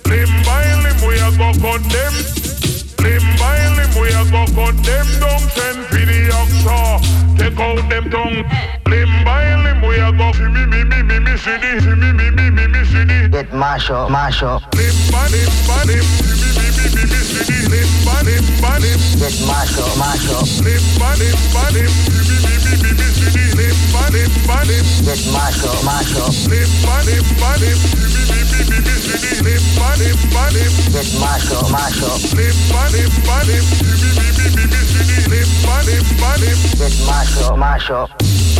[0.04, 2.14] Limb by limb we a go cut them.
[3.00, 3.59] Limb by
[3.90, 5.40] limb we a go cut them down.
[5.50, 8.44] Send for the oxa, take out them tongue.
[8.86, 10.32] Limb by limb we a go.
[10.32, 11.80] See me, me, me, me, me, see the.
[11.80, 13.28] See me, me, me, me, me, see the.
[13.30, 14.62] Get mash up, mash up.
[14.74, 16.02] Limb by limb by limb.
[16.02, 17.68] See me, me, me, me, me, see the.
[17.70, 19.00] Limb by limb by limb.
[19.18, 20.46] Get mash up, mash up.
[20.64, 21.88] Limb by limb by limb.
[21.88, 23.09] See me, me, me, me, me,
[32.10, 32.20] up.
[32.34, 33.64] Limb by limb by limb.
[33.64, 36.02] See me, me, me,
[36.38, 36.58] me,
[37.56, 38.59] me,